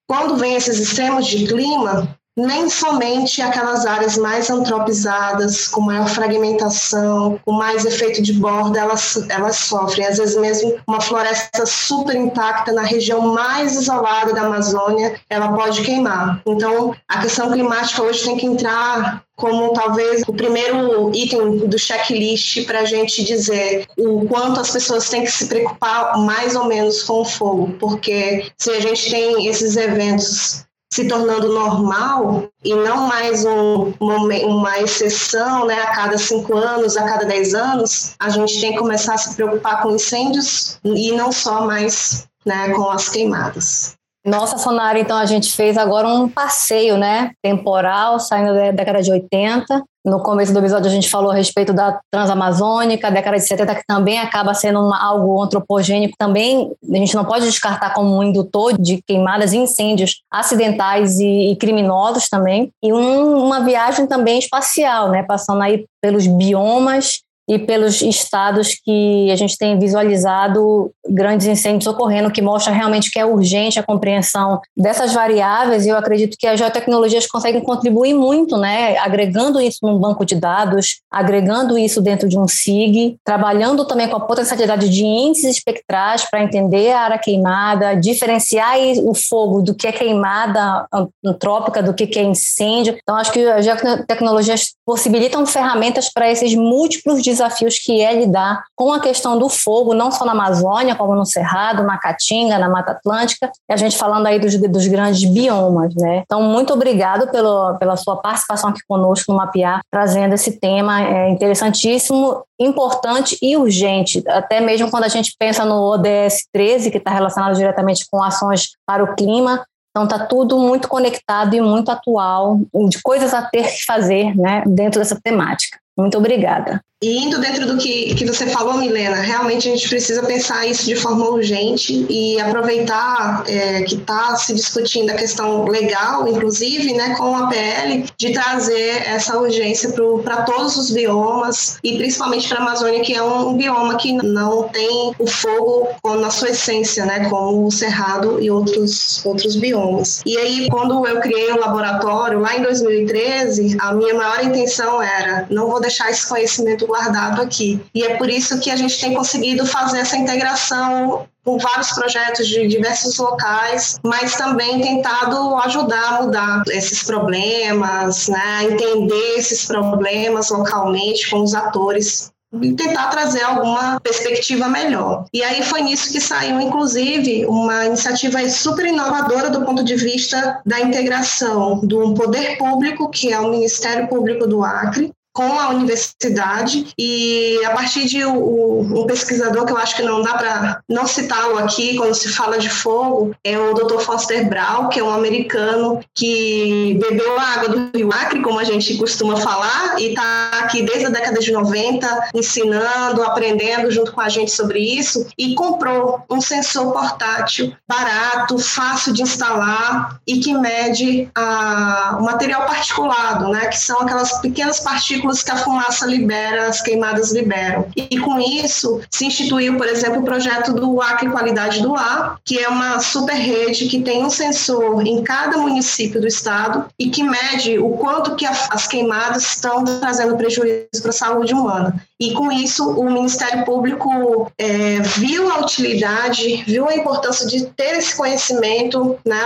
quando 0.06 0.36
vem 0.36 0.56
esses 0.56 0.78
extremos 0.78 1.26
de 1.26 1.46
clima, 1.46 2.18
nem 2.36 2.68
somente 2.70 3.42
aquelas 3.42 3.84
áreas 3.84 4.16
mais 4.16 4.48
antropizadas, 4.50 5.68
com 5.68 5.80
maior 5.80 6.08
fragmentação, 6.08 7.38
com 7.44 7.52
mais 7.52 7.84
efeito 7.84 8.22
de 8.22 8.32
borda, 8.32 8.78
elas, 8.78 9.24
elas 9.28 9.56
sofrem. 9.56 10.06
Às 10.06 10.18
vezes 10.18 10.36
mesmo 10.36 10.78
uma 10.86 11.00
floresta 11.00 11.66
super 11.66 12.14
intacta 12.14 12.72
na 12.72 12.82
região 12.82 13.20
mais 13.32 13.74
isolada 13.74 14.32
da 14.32 14.42
Amazônia, 14.42 15.20
ela 15.28 15.52
pode 15.52 15.82
queimar. 15.82 16.40
Então, 16.46 16.94
a 17.08 17.20
questão 17.20 17.50
climática 17.50 18.02
hoje 18.02 18.24
tem 18.24 18.36
que 18.36 18.46
entrar 18.46 19.22
como 19.36 19.72
talvez 19.72 20.22
o 20.28 20.34
primeiro 20.34 21.10
item 21.14 21.66
do 21.66 21.78
checklist 21.78 22.66
para 22.66 22.80
a 22.80 22.84
gente 22.84 23.24
dizer 23.24 23.86
o 23.98 24.26
quanto 24.26 24.60
as 24.60 24.70
pessoas 24.70 25.08
têm 25.08 25.24
que 25.24 25.32
se 25.32 25.46
preocupar 25.46 26.18
mais 26.18 26.54
ou 26.54 26.66
menos 26.66 27.02
com 27.02 27.22
o 27.22 27.24
fogo, 27.24 27.74
porque 27.80 28.50
se 28.58 28.70
a 28.70 28.80
gente 28.80 29.10
tem 29.10 29.46
esses 29.46 29.76
eventos 29.76 30.66
se 30.92 31.06
tornando 31.06 31.52
normal 31.52 32.48
e 32.64 32.74
não 32.74 33.06
mais 33.06 33.44
um, 33.44 33.92
uma, 34.00 34.80
exceção 34.80 35.66
né, 35.66 35.80
a 35.80 35.94
cada 35.94 36.18
cinco 36.18 36.56
anos, 36.56 36.96
a 36.96 37.04
cada 37.04 37.24
dez 37.24 37.54
anos, 37.54 38.14
a 38.18 38.28
gente 38.28 38.60
tem 38.60 38.72
que 38.72 38.78
começar 38.78 39.14
a 39.14 39.18
se 39.18 39.34
preocupar 39.36 39.82
com 39.82 39.94
incêndios 39.94 40.78
e 40.84 41.12
não 41.12 41.30
só 41.30 41.64
mais 41.64 42.26
né, 42.44 42.70
com 42.70 42.90
as 42.90 43.08
queimadas. 43.08 43.99
Nossa, 44.24 44.58
Sonara, 44.58 44.98
então 44.98 45.16
a 45.16 45.24
gente 45.24 45.50
fez 45.52 45.78
agora 45.78 46.06
um 46.06 46.28
passeio, 46.28 46.98
né? 46.98 47.30
Temporal, 47.42 48.20
saindo 48.20 48.54
da 48.54 48.70
década 48.70 49.02
de 49.02 49.10
80. 49.10 49.82
No 50.04 50.22
começo 50.22 50.52
do 50.52 50.58
episódio 50.58 50.90
a 50.90 50.92
gente 50.92 51.08
falou 51.08 51.30
a 51.30 51.34
respeito 51.34 51.72
da 51.72 51.98
Transamazônica, 52.10 53.10
década 53.10 53.38
de 53.38 53.46
70, 53.46 53.74
que 53.76 53.82
também 53.86 54.18
acaba 54.18 54.52
sendo 54.52 54.80
uma, 54.80 55.02
algo 55.02 55.42
antropogênico. 55.42 56.14
Também 56.18 56.70
a 56.90 56.96
gente 56.96 57.14
não 57.14 57.24
pode 57.24 57.46
descartar 57.46 57.94
como 57.94 58.14
um 58.14 58.22
indutor 58.22 58.78
de 58.78 59.00
queimadas 59.06 59.54
e 59.54 59.56
incêndios 59.56 60.20
acidentais 60.30 61.18
e, 61.18 61.52
e 61.52 61.56
criminosos 61.56 62.28
também. 62.28 62.70
E 62.82 62.92
um, 62.92 63.42
uma 63.42 63.60
viagem 63.60 64.06
também 64.06 64.38
espacial, 64.38 65.10
né? 65.10 65.22
Passando 65.22 65.62
aí 65.62 65.86
pelos 66.02 66.26
biomas 66.26 67.20
e 67.50 67.58
pelos 67.58 68.00
estados 68.00 68.76
que 68.84 69.28
a 69.28 69.34
gente 69.34 69.58
tem 69.58 69.76
visualizado 69.76 70.92
grandes 71.08 71.48
incêndios 71.48 71.88
ocorrendo, 71.88 72.30
que 72.30 72.40
mostra 72.40 72.72
realmente 72.72 73.10
que 73.10 73.18
é 73.18 73.26
urgente 73.26 73.76
a 73.76 73.82
compreensão 73.82 74.60
dessas 74.76 75.12
variáveis. 75.12 75.84
E 75.84 75.88
eu 75.88 75.96
acredito 75.96 76.36
que 76.38 76.46
as 76.46 76.60
geotecnologias 76.60 77.26
conseguem 77.26 77.60
contribuir 77.60 78.14
muito, 78.14 78.56
né, 78.56 78.96
agregando 78.98 79.60
isso 79.60 79.80
num 79.82 79.98
banco 79.98 80.24
de 80.24 80.36
dados, 80.36 81.00
agregando 81.10 81.76
isso 81.76 82.00
dentro 82.00 82.28
de 82.28 82.38
um 82.38 82.46
SIG, 82.46 83.16
trabalhando 83.24 83.84
também 83.84 84.08
com 84.08 84.16
a 84.16 84.20
potencialidade 84.20 84.88
de 84.88 85.04
índices 85.04 85.56
espectrais 85.56 86.24
para 86.30 86.44
entender 86.44 86.92
a 86.92 87.00
área 87.00 87.18
queimada, 87.18 87.96
diferenciar 87.96 88.76
o 89.02 89.12
fogo 89.12 89.60
do 89.60 89.74
que 89.74 89.88
é 89.88 89.92
queimada 89.92 90.86
antrópica, 91.26 91.82
do 91.82 91.94
que 91.94 92.16
é 92.16 92.22
incêndio. 92.22 92.96
Então, 93.02 93.16
acho 93.16 93.32
que 93.32 93.44
as 93.44 93.64
geotecnologias 93.64 94.74
possibilitam 94.86 95.44
ferramentas 95.44 96.08
para 96.12 96.30
esses 96.30 96.54
múltiplos 96.54 97.20
desafios 97.20 97.39
que 97.78 98.00
é 98.00 98.12
lidar 98.14 98.64
com 98.76 98.92
a 98.92 99.00
questão 99.00 99.38
do 99.38 99.48
fogo, 99.48 99.94
não 99.94 100.10
só 100.10 100.24
na 100.24 100.32
Amazônia, 100.32 100.94
como 100.94 101.14
no 101.14 101.24
Cerrado, 101.24 101.82
na 101.82 101.98
Caatinga, 101.98 102.58
na 102.58 102.68
Mata 102.68 102.92
Atlântica, 102.92 103.50
e 103.68 103.72
a 103.72 103.76
gente 103.76 103.96
falando 103.96 104.26
aí 104.26 104.38
dos, 104.38 104.56
dos 104.56 104.86
grandes 104.86 105.24
biomas, 105.24 105.94
né? 105.94 106.22
Então, 106.24 106.42
muito 106.42 106.72
obrigado 106.72 107.30
pelo, 107.30 107.76
pela 107.78 107.96
sua 107.96 108.16
participação 108.16 108.70
aqui 108.70 108.80
conosco 108.88 109.32
no 109.32 109.38
Mapear, 109.38 109.80
trazendo 109.90 110.34
esse 110.34 110.58
tema 110.58 111.02
é, 111.02 111.30
interessantíssimo, 111.30 112.44
importante 112.58 113.38
e 113.40 113.56
urgente, 113.56 114.22
até 114.28 114.60
mesmo 114.60 114.90
quando 114.90 115.04
a 115.04 115.08
gente 115.08 115.34
pensa 115.38 115.64
no 115.64 115.80
ODS 115.82 116.46
13, 116.52 116.90
que 116.90 116.98
está 116.98 117.10
relacionado 117.10 117.56
diretamente 117.56 118.06
com 118.10 118.22
ações 118.22 118.70
para 118.86 119.02
o 119.02 119.14
clima, 119.14 119.64
então 119.90 120.04
está 120.04 120.26
tudo 120.26 120.58
muito 120.58 120.88
conectado 120.88 121.54
e 121.54 121.60
muito 121.60 121.90
atual, 121.90 122.60
de 122.88 123.02
coisas 123.02 123.34
a 123.34 123.42
ter 123.42 123.64
que 123.64 123.84
fazer 123.84 124.36
né, 124.36 124.62
dentro 124.66 125.00
dessa 125.00 125.18
temática. 125.20 125.78
Muito 126.00 126.16
obrigada. 126.16 126.80
E 127.02 127.16
indo 127.16 127.40
dentro 127.40 127.66
do 127.66 127.78
que, 127.78 128.14
que 128.14 128.26
você 128.26 128.46
falou, 128.46 128.74
Milena, 128.74 129.16
realmente 129.16 129.66
a 129.66 129.72
gente 129.72 129.88
precisa 129.88 130.22
pensar 130.22 130.66
isso 130.66 130.84
de 130.84 130.94
forma 130.94 131.30
urgente 131.30 132.04
e 132.10 132.38
aproveitar 132.38 133.42
é, 133.46 133.80
que 133.84 133.94
está 133.94 134.36
se 134.36 134.52
discutindo 134.52 135.08
a 135.08 135.14
questão 135.14 135.64
legal, 135.64 136.28
inclusive, 136.28 136.92
né, 136.92 137.14
com 137.16 137.34
a 137.34 137.46
PL, 137.46 138.04
de 138.18 138.34
trazer 138.34 139.02
essa 139.06 139.38
urgência 139.38 139.94
para 140.22 140.42
todos 140.42 140.76
os 140.76 140.90
biomas 140.90 141.78
e 141.82 141.96
principalmente 141.96 142.46
para 142.46 142.58
a 142.58 142.62
Amazônia, 142.64 143.00
que 143.00 143.14
é 143.14 143.22
um, 143.22 143.48
um, 143.48 143.56
bioma 143.56 143.96
que 143.96 144.12
não 144.12 144.64
tem 144.64 145.14
o 145.18 145.26
fogo 145.26 145.88
na 146.04 146.28
sua 146.28 146.50
essência, 146.50 147.06
né, 147.06 147.30
como 147.30 147.66
o 147.66 147.70
cerrado 147.70 148.38
e 148.42 148.50
outros, 148.50 149.24
outros 149.24 149.56
biomas. 149.56 150.20
E 150.26 150.36
aí, 150.36 150.68
quando 150.68 151.06
eu 151.06 151.18
criei 151.20 151.50
o 151.50 151.60
laboratório, 151.60 152.40
lá 152.40 152.58
em 152.58 152.62
2013, 152.62 153.78
a 153.80 153.94
minha 153.94 154.12
maior 154.12 154.44
intenção 154.44 155.00
era 155.00 155.46
não 155.48 155.70
vou 155.70 155.80
deixar 155.90 156.10
esse 156.10 156.26
conhecimento 156.26 156.86
guardado 156.86 157.42
aqui. 157.42 157.80
E 157.92 158.04
é 158.04 158.16
por 158.16 158.30
isso 158.30 158.60
que 158.60 158.70
a 158.70 158.76
gente 158.76 158.98
tem 159.00 159.12
conseguido 159.12 159.66
fazer 159.66 159.98
essa 159.98 160.16
integração 160.16 161.26
com 161.44 161.58
vários 161.58 161.90
projetos 161.92 162.46
de 162.46 162.68
diversos 162.68 163.18
locais, 163.18 163.98
mas 164.04 164.36
também 164.36 164.80
tentado 164.80 165.56
ajudar 165.56 166.08
a 166.08 166.22
mudar 166.22 166.62
esses 166.68 167.02
problemas, 167.02 168.28
né, 168.28 168.64
entender 168.64 169.34
esses 169.36 169.64
problemas 169.64 170.50
localmente 170.50 171.28
com 171.28 171.42
os 171.42 171.54
atores 171.54 172.30
e 172.60 172.72
tentar 172.72 173.08
trazer 173.08 173.42
alguma 173.42 174.00
perspectiva 174.00 174.68
melhor. 174.68 175.24
E 175.32 175.42
aí 175.42 175.62
foi 175.62 175.82
nisso 175.82 176.10
que 176.12 176.20
saiu, 176.20 176.60
inclusive, 176.60 177.46
uma 177.46 177.86
iniciativa 177.86 178.46
super 178.48 178.86
inovadora 178.86 179.50
do 179.50 179.64
ponto 179.64 179.84
de 179.84 179.94
vista 179.94 180.60
da 180.66 180.80
integração 180.80 181.78
do 181.80 182.12
poder 182.14 182.58
público, 182.58 183.08
que 183.08 183.32
é 183.32 183.38
o 183.38 183.50
Ministério 183.50 184.08
Público 184.08 184.46
do 184.48 184.64
Acre, 184.64 185.12
com 185.40 185.58
a 185.58 185.70
universidade 185.70 186.92
e 186.98 187.58
a 187.64 187.70
partir 187.70 188.04
de 188.04 188.26
um, 188.26 189.06
pesquisador 189.06 189.64
que 189.64 189.72
eu 189.72 189.78
acho 189.78 189.96
que 189.96 190.02
não 190.02 190.20
dá 190.20 190.34
para 190.34 190.82
não 190.86 191.06
citá-lo 191.06 191.56
aqui 191.56 191.96
quando 191.96 192.12
se 192.12 192.28
fala 192.28 192.58
de 192.58 192.68
fogo 192.68 193.34
é 193.42 193.58
o 193.58 193.72
Dr. 193.72 194.00
Foster 194.00 194.46
Brown, 194.46 194.90
que 194.90 195.00
é 195.00 195.02
um 195.02 195.10
americano 195.10 195.98
que 196.14 196.98
bebeu 197.00 197.38
a 197.38 197.42
água 197.42 197.68
do 197.70 197.96
Rio 197.96 198.10
Acre, 198.12 198.42
como 198.42 198.58
a 198.58 198.64
gente 198.64 198.98
costuma 198.98 199.36
falar, 199.36 199.98
e 199.98 200.10
está 200.10 200.50
aqui 200.62 200.82
desde 200.82 201.06
a 201.06 201.08
década 201.08 201.40
de 201.40 201.50
90 201.50 202.30
ensinando, 202.34 203.22
aprendendo 203.22 203.90
junto 203.90 204.12
com 204.12 204.20
a 204.20 204.28
gente 204.28 204.50
sobre 204.50 204.78
isso 204.78 205.26
e 205.38 205.54
comprou 205.54 206.22
um 206.28 206.40
sensor 206.40 206.92
portátil 206.92 207.74
barato, 207.88 208.58
fácil 208.58 209.14
de 209.14 209.22
instalar 209.22 210.20
e 210.26 210.38
que 210.38 210.52
mede 210.52 211.30
a, 211.34 212.18
o 212.20 212.24
material 212.24 212.66
particulado, 212.66 213.48
né, 213.48 213.66
que 213.68 213.78
são 213.78 214.02
aquelas 214.02 214.38
pequenas 214.40 214.80
partículas 214.80 215.29
que 215.42 215.50
a 215.50 215.56
fumaça 215.56 216.06
libera, 216.06 216.66
as 216.66 216.82
queimadas 216.82 217.32
liberam. 217.32 217.86
E 217.94 218.18
com 218.18 218.38
isso 218.38 219.00
se 219.10 219.26
instituiu, 219.26 219.76
por 219.76 219.86
exemplo, 219.86 220.20
o 220.20 220.24
projeto 220.24 220.72
do 220.72 221.00
Acre 221.00 221.30
Qualidade 221.30 221.80
do 221.80 221.94
Ar, 221.94 222.38
que 222.44 222.58
é 222.58 222.68
uma 222.68 223.00
super 223.00 223.34
rede 223.34 223.86
que 223.86 224.02
tem 224.02 224.24
um 224.24 224.30
sensor 224.30 225.06
em 225.06 225.22
cada 225.22 225.56
município 225.56 226.20
do 226.20 226.26
estado 226.26 226.86
e 226.98 227.10
que 227.10 227.22
mede 227.22 227.78
o 227.78 227.90
quanto 227.90 228.34
que 228.34 228.46
as 228.46 228.86
queimadas 228.86 229.42
estão 229.44 229.84
trazendo 229.84 230.36
prejuízo 230.36 231.00
para 231.00 231.10
a 231.10 231.14
saúde 231.14 231.54
humana. 231.54 231.94
E 232.20 232.34
com 232.34 232.52
isso, 232.52 232.86
o 232.86 233.10
Ministério 233.10 233.64
Público 233.64 234.52
é, 234.58 235.00
viu 235.00 235.50
a 235.50 235.60
utilidade, 235.60 236.62
viu 236.66 236.86
a 236.86 236.94
importância 236.94 237.46
de 237.46 237.64
ter 237.68 237.96
esse 237.96 238.14
conhecimento 238.14 239.18
né, 239.24 239.42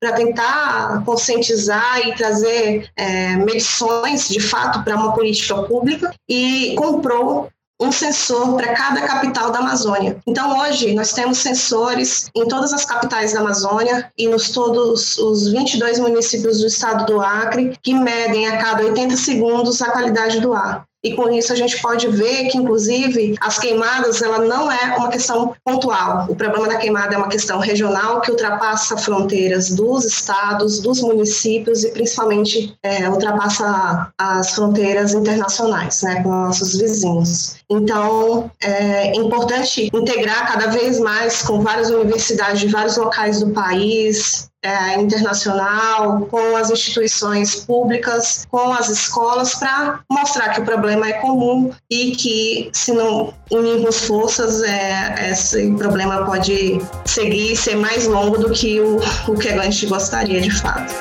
para 0.00 0.12
tentar 0.12 1.02
conscientizar 1.04 2.00
e 2.08 2.14
trazer 2.14 2.88
é, 2.96 3.36
medições 3.36 4.30
de 4.30 4.40
fato 4.40 4.73
para 4.82 4.96
uma 4.96 5.12
política 5.12 5.62
pública 5.62 6.14
e 6.28 6.74
comprou 6.76 7.48
um 7.80 7.90
sensor 7.90 8.56
para 8.56 8.72
cada 8.72 9.02
capital 9.02 9.50
da 9.50 9.58
Amazônia. 9.58 10.16
Então, 10.26 10.60
hoje, 10.60 10.94
nós 10.94 11.12
temos 11.12 11.38
sensores 11.38 12.30
em 12.34 12.46
todas 12.46 12.72
as 12.72 12.84
capitais 12.84 13.32
da 13.32 13.40
Amazônia 13.40 14.10
e 14.16 14.28
nos 14.28 14.50
todos 14.50 15.18
os 15.18 15.48
22 15.50 15.98
municípios 15.98 16.60
do 16.60 16.66
estado 16.66 17.04
do 17.04 17.20
Acre, 17.20 17.76
que 17.82 17.92
medem 17.92 18.46
a 18.46 18.58
cada 18.58 18.84
80 18.84 19.16
segundos 19.16 19.82
a 19.82 19.90
qualidade 19.90 20.40
do 20.40 20.52
ar 20.52 20.84
e 21.04 21.12
com 21.14 21.30
isso 21.30 21.52
a 21.52 21.56
gente 21.56 21.80
pode 21.82 22.08
ver 22.08 22.48
que, 22.48 22.56
inclusive, 22.56 23.36
as 23.38 23.58
queimadas 23.58 24.22
ela 24.22 24.38
não 24.38 24.72
é 24.72 24.96
uma 24.96 25.10
questão 25.10 25.54
pontual. 25.62 26.26
O 26.30 26.34
problema 26.34 26.66
da 26.66 26.76
queimada 26.76 27.14
é 27.14 27.18
uma 27.18 27.28
questão 27.28 27.58
regional 27.58 28.22
que 28.22 28.30
ultrapassa 28.30 28.96
fronteiras 28.96 29.70
dos 29.70 30.06
estados, 30.06 30.80
dos 30.80 31.02
municípios 31.02 31.84
e 31.84 31.90
principalmente 31.90 32.74
é, 32.82 33.08
ultrapassa 33.08 34.08
as 34.18 34.54
fronteiras 34.54 35.12
internacionais, 35.12 36.00
né, 36.02 36.22
com 36.22 36.30
nossos 36.30 36.74
vizinhos. 36.74 37.56
Então, 37.76 38.50
é 38.62 39.16
importante 39.16 39.90
integrar 39.92 40.52
cada 40.52 40.68
vez 40.68 41.00
mais 41.00 41.42
com 41.42 41.60
várias 41.60 41.90
universidades 41.90 42.60
de 42.60 42.68
vários 42.68 42.96
locais 42.96 43.40
do 43.40 43.50
país, 43.50 44.48
é, 44.62 44.98
internacional, 44.98 46.22
com 46.30 46.56
as 46.56 46.70
instituições 46.70 47.56
públicas, 47.56 48.46
com 48.50 48.72
as 48.72 48.88
escolas, 48.88 49.54
para 49.54 50.00
mostrar 50.10 50.50
que 50.50 50.60
o 50.60 50.64
problema 50.64 51.08
é 51.08 51.12
comum 51.14 51.70
e 51.90 52.12
que, 52.12 52.70
se 52.72 52.92
não 52.92 53.34
unirmos 53.50 54.06
forças, 54.06 54.62
é, 54.62 55.30
esse 55.30 55.70
problema 55.72 56.24
pode 56.24 56.80
seguir 57.04 57.52
e 57.52 57.56
ser 57.56 57.76
mais 57.76 58.06
longo 58.06 58.38
do 58.38 58.50
que 58.50 58.80
o, 58.80 58.96
o 59.28 59.34
que 59.34 59.48
a 59.48 59.62
gente 59.64 59.86
gostaria 59.86 60.40
de 60.40 60.50
fato. 60.50 60.94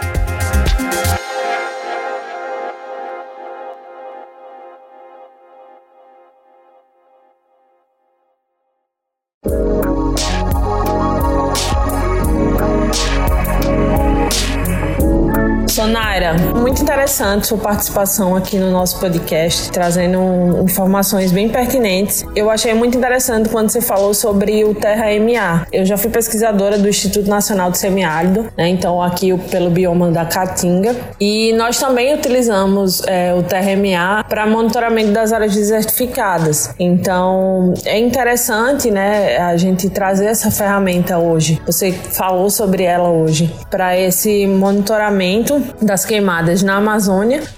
Interessante 17.14 17.48
sua 17.48 17.60
participação 17.60 18.36
aqui 18.36 18.58
no 18.58 18.72
nosso 18.72 19.00
podcast, 19.00 19.72
trazendo 19.72 20.18
informações 20.64 21.32
bem 21.32 21.48
pertinentes. 21.48 22.26
Eu 22.36 22.50
achei 22.50 22.74
muito 22.74 22.98
interessante 22.98 23.50
quando 23.50 23.70
você 23.70 23.82
falou 23.82 24.16
sobre 24.16 24.64
o 24.64 24.74
Terra 24.74 25.06
MA. 25.20 25.68
Eu 25.72 25.86
já 25.86 25.96
fui 25.96 26.10
pesquisadora 26.10 26.76
do 26.76 26.90
Instituto 26.90 27.30
Nacional 27.30 27.70
do 27.70 27.78
Semiárido, 27.78 28.48
né? 28.58 28.68
então 28.68 29.02
aqui 29.02 29.38
pelo 29.52 29.70
bioma 29.70 30.10
da 30.10 30.26
Caatinga, 30.26 30.96
e 31.20 31.54
nós 31.54 31.78
também 31.78 32.16
utilizamos 32.16 33.04
é, 33.06 33.32
o 33.36 33.44
Terra 33.44 33.76
MA 33.76 34.24
para 34.24 34.48
monitoramento 34.48 35.12
das 35.12 35.32
áreas 35.32 35.54
desertificadas. 35.54 36.74
Então 36.80 37.76
é 37.86 38.00
interessante, 38.00 38.90
né, 38.90 39.38
a 39.38 39.56
gente 39.56 39.88
trazer 39.88 40.26
essa 40.26 40.50
ferramenta 40.50 41.20
hoje. 41.20 41.62
Você 41.68 41.92
falou 41.92 42.50
sobre 42.50 42.84
ela 42.84 43.10
hoje 43.10 43.54
para 43.70 43.96
esse 43.96 44.48
monitoramento 44.48 45.62
das 45.80 46.06
queimadas 46.06 46.64
na 46.64 46.78
Amazônia, 46.78 47.03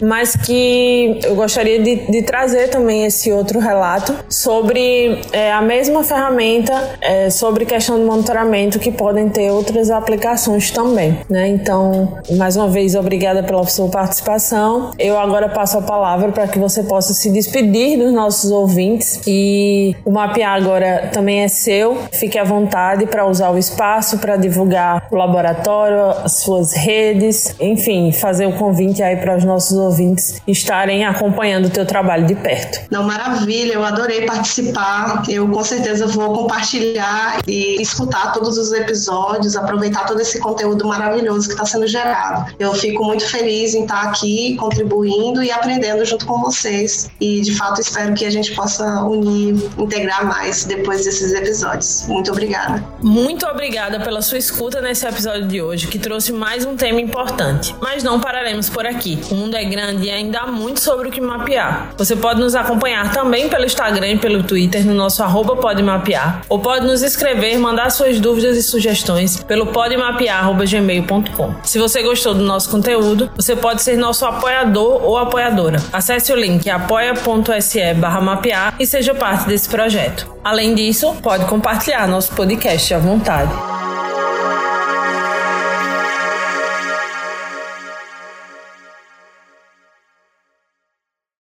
mas 0.02 0.36
que 0.36 1.20
eu 1.24 1.36
gostaria 1.36 1.82
de, 1.82 1.96
de 2.12 2.22
trazer 2.24 2.70
também 2.70 3.06
esse 3.06 3.32
outro 3.32 3.60
relato 3.60 4.16
sobre 4.30 5.22
é, 5.32 5.52
a 5.52 5.62
mesma 5.62 6.04
ferramenta 6.04 6.74
é, 7.02 7.30
sobre 7.30 7.66
questão 7.66 7.98
de 7.98 8.06
monitoramento 8.06 8.80
que 8.80 8.92
podem 8.92 9.30
ter 9.30 9.52
outras 9.52 9.90
aplicações 9.90 10.72
também, 10.72 11.20
né? 11.30 11.48
Então, 11.48 12.20
mais 12.38 12.56
uma 12.56 12.68
vez, 12.68 12.96
obrigada 12.96 13.44
pela 13.44 13.66
sua 13.66 13.90
participação. 13.90 14.92
Eu 14.98 15.18
agora 15.18 15.50
passo 15.50 15.78
a 15.78 15.82
palavra 15.82 16.32
para 16.32 16.48
que 16.48 16.60
você 16.60 16.84
possa 16.84 17.14
se 17.14 17.30
despedir 17.32 17.98
dos 17.98 18.14
nossos 18.14 18.52
ouvintes 18.52 19.22
e 19.28 19.96
o 20.06 20.12
Mapear 20.12 20.56
agora 20.56 21.10
também 21.12 21.42
é 21.42 21.48
seu. 21.48 21.98
Fique 22.12 22.38
à 22.38 22.44
vontade 22.44 23.06
para 23.06 23.26
usar 23.26 23.50
o 23.52 23.58
espaço 23.58 24.18
para 24.18 24.38
divulgar 24.38 25.08
o 25.12 25.16
laboratório, 25.16 26.10
as 26.24 26.40
suas 26.40 26.74
redes, 26.74 27.56
enfim, 27.60 28.12
fazer 28.12 28.46
o 28.46 28.54
convite 28.54 29.02
aí 29.04 29.18
para 29.36 29.40
os 29.40 29.44
nossos 29.44 29.78
ouvintes 29.78 30.42
estarem 30.48 31.06
acompanhando 31.06 31.66
o 31.66 31.70
teu 31.70 31.86
trabalho 31.86 32.26
de 32.26 32.36
perto. 32.36 32.80
Não, 32.90 33.04
maravilha, 33.04 33.74
eu 33.74 33.84
adorei 33.84 34.26
participar. 34.26 35.24
Eu 35.28 35.48
com 35.50 35.64
certeza 35.64 36.08
vou 36.08 36.34
compartilhar 36.34 37.40
e 37.48 37.82
escutar 37.82 38.32
todos 38.34 38.58
os 38.58 38.72
episódios, 38.72 39.56
aproveitar 39.56 40.06
todo 40.06 40.22
esse 40.22 40.40
conteúdo 40.40 40.88
maravilhoso 40.88 41.48
que 41.48 41.54
está 41.54 41.66
sendo 41.66 41.88
gerado. 41.88 42.54
Eu 42.58 42.74
fico 42.74 43.04
muito 43.04 43.28
feliz 43.28 43.74
em 43.74 43.84
estar 43.84 44.04
aqui 44.04 44.56
contribuindo 44.56 45.44
e 45.44 45.52
aprendendo 45.52 46.06
junto 46.06 46.26
com 46.26 46.40
vocês. 46.42 47.10
E 47.20 47.42
de 47.42 47.54
fato 47.56 47.82
espero 47.82 48.14
que 48.14 48.26
a 48.26 48.30
gente 48.30 48.54
possa 48.56 49.04
unir, 49.04 49.56
integrar 49.78 50.26
mais 50.26 50.64
depois 50.64 51.04
desses 51.04 51.34
episódios. 51.34 52.06
Muito 52.08 52.32
obrigada. 52.32 52.84
Muito 53.02 53.46
obrigada 53.46 54.00
pela 54.00 54.22
sua 54.22 54.38
escuta 54.38 54.82
nesse 54.82 55.06
episódio 55.06 55.48
de 55.48 55.62
hoje, 55.62 55.88
que 55.88 56.00
trouxe 56.00 56.32
mais 56.32 56.66
um 56.66 56.76
tema 56.76 57.02
importante. 57.02 57.76
Mas 57.82 58.04
não 58.04 58.20
pararemos 58.20 58.70
por 58.70 58.86
aqui. 58.86 59.20
O 59.32 59.36
mundo 59.36 59.56
é 59.56 59.64
grande 59.64 60.06
e 60.06 60.12
ainda 60.12 60.40
há 60.42 60.48
muito 60.48 60.80
sobre 60.80 61.10
o 61.10 61.12
que 61.12 61.20
mapear. 61.20 61.90
Você 61.98 62.16
pode 62.16 62.40
nos 62.40 62.56
acompanhar 62.56 63.12
também 63.12 63.50
pelo 63.50 63.66
Instagram 63.66 64.08
e 64.08 64.18
pelo 64.18 64.44
Twitter 64.44 64.86
no 64.86 64.94
nosso 64.94 65.24
arroba 65.24 65.56
podemapear, 65.56 66.42
ou 66.48 66.60
pode 66.60 66.86
nos 66.86 67.02
escrever, 67.02 67.58
mandar 67.58 67.90
suas 67.90 68.20
dúvidas 68.20 68.58
e 68.58 68.64
sugestões 68.64 69.44
pelo 69.44 69.68
podemapear.gmail.com. 69.68 71.56
Se 71.64 71.80
você 71.80 72.04
gostou 72.04 72.34
do 72.34 72.44
nosso 72.44 72.70
conteúdo, 72.70 73.32
você 73.36 73.56
pode 73.56 73.82
ser 73.82 73.98
nosso 73.98 74.26
apoiador 74.26 75.04
ou 75.04 75.18
apoiadora. 75.18 75.82
Acesse 75.92 76.32
o 76.32 76.36
link 76.36 76.70
apoia.se 76.70 77.94
barra 77.96 78.22
mapear 78.22 78.76
e 78.80 78.86
seja 78.86 79.14
parte 79.16 79.48
desse 79.48 79.70
projeto. 79.70 80.28
Além 80.44 80.76
disso, 80.76 81.16
pode 81.24 81.46
compartilhar 81.46 82.08
nosso 82.08 82.32
podcast 82.34 82.94
à 82.94 83.00
vontade. 83.00 83.52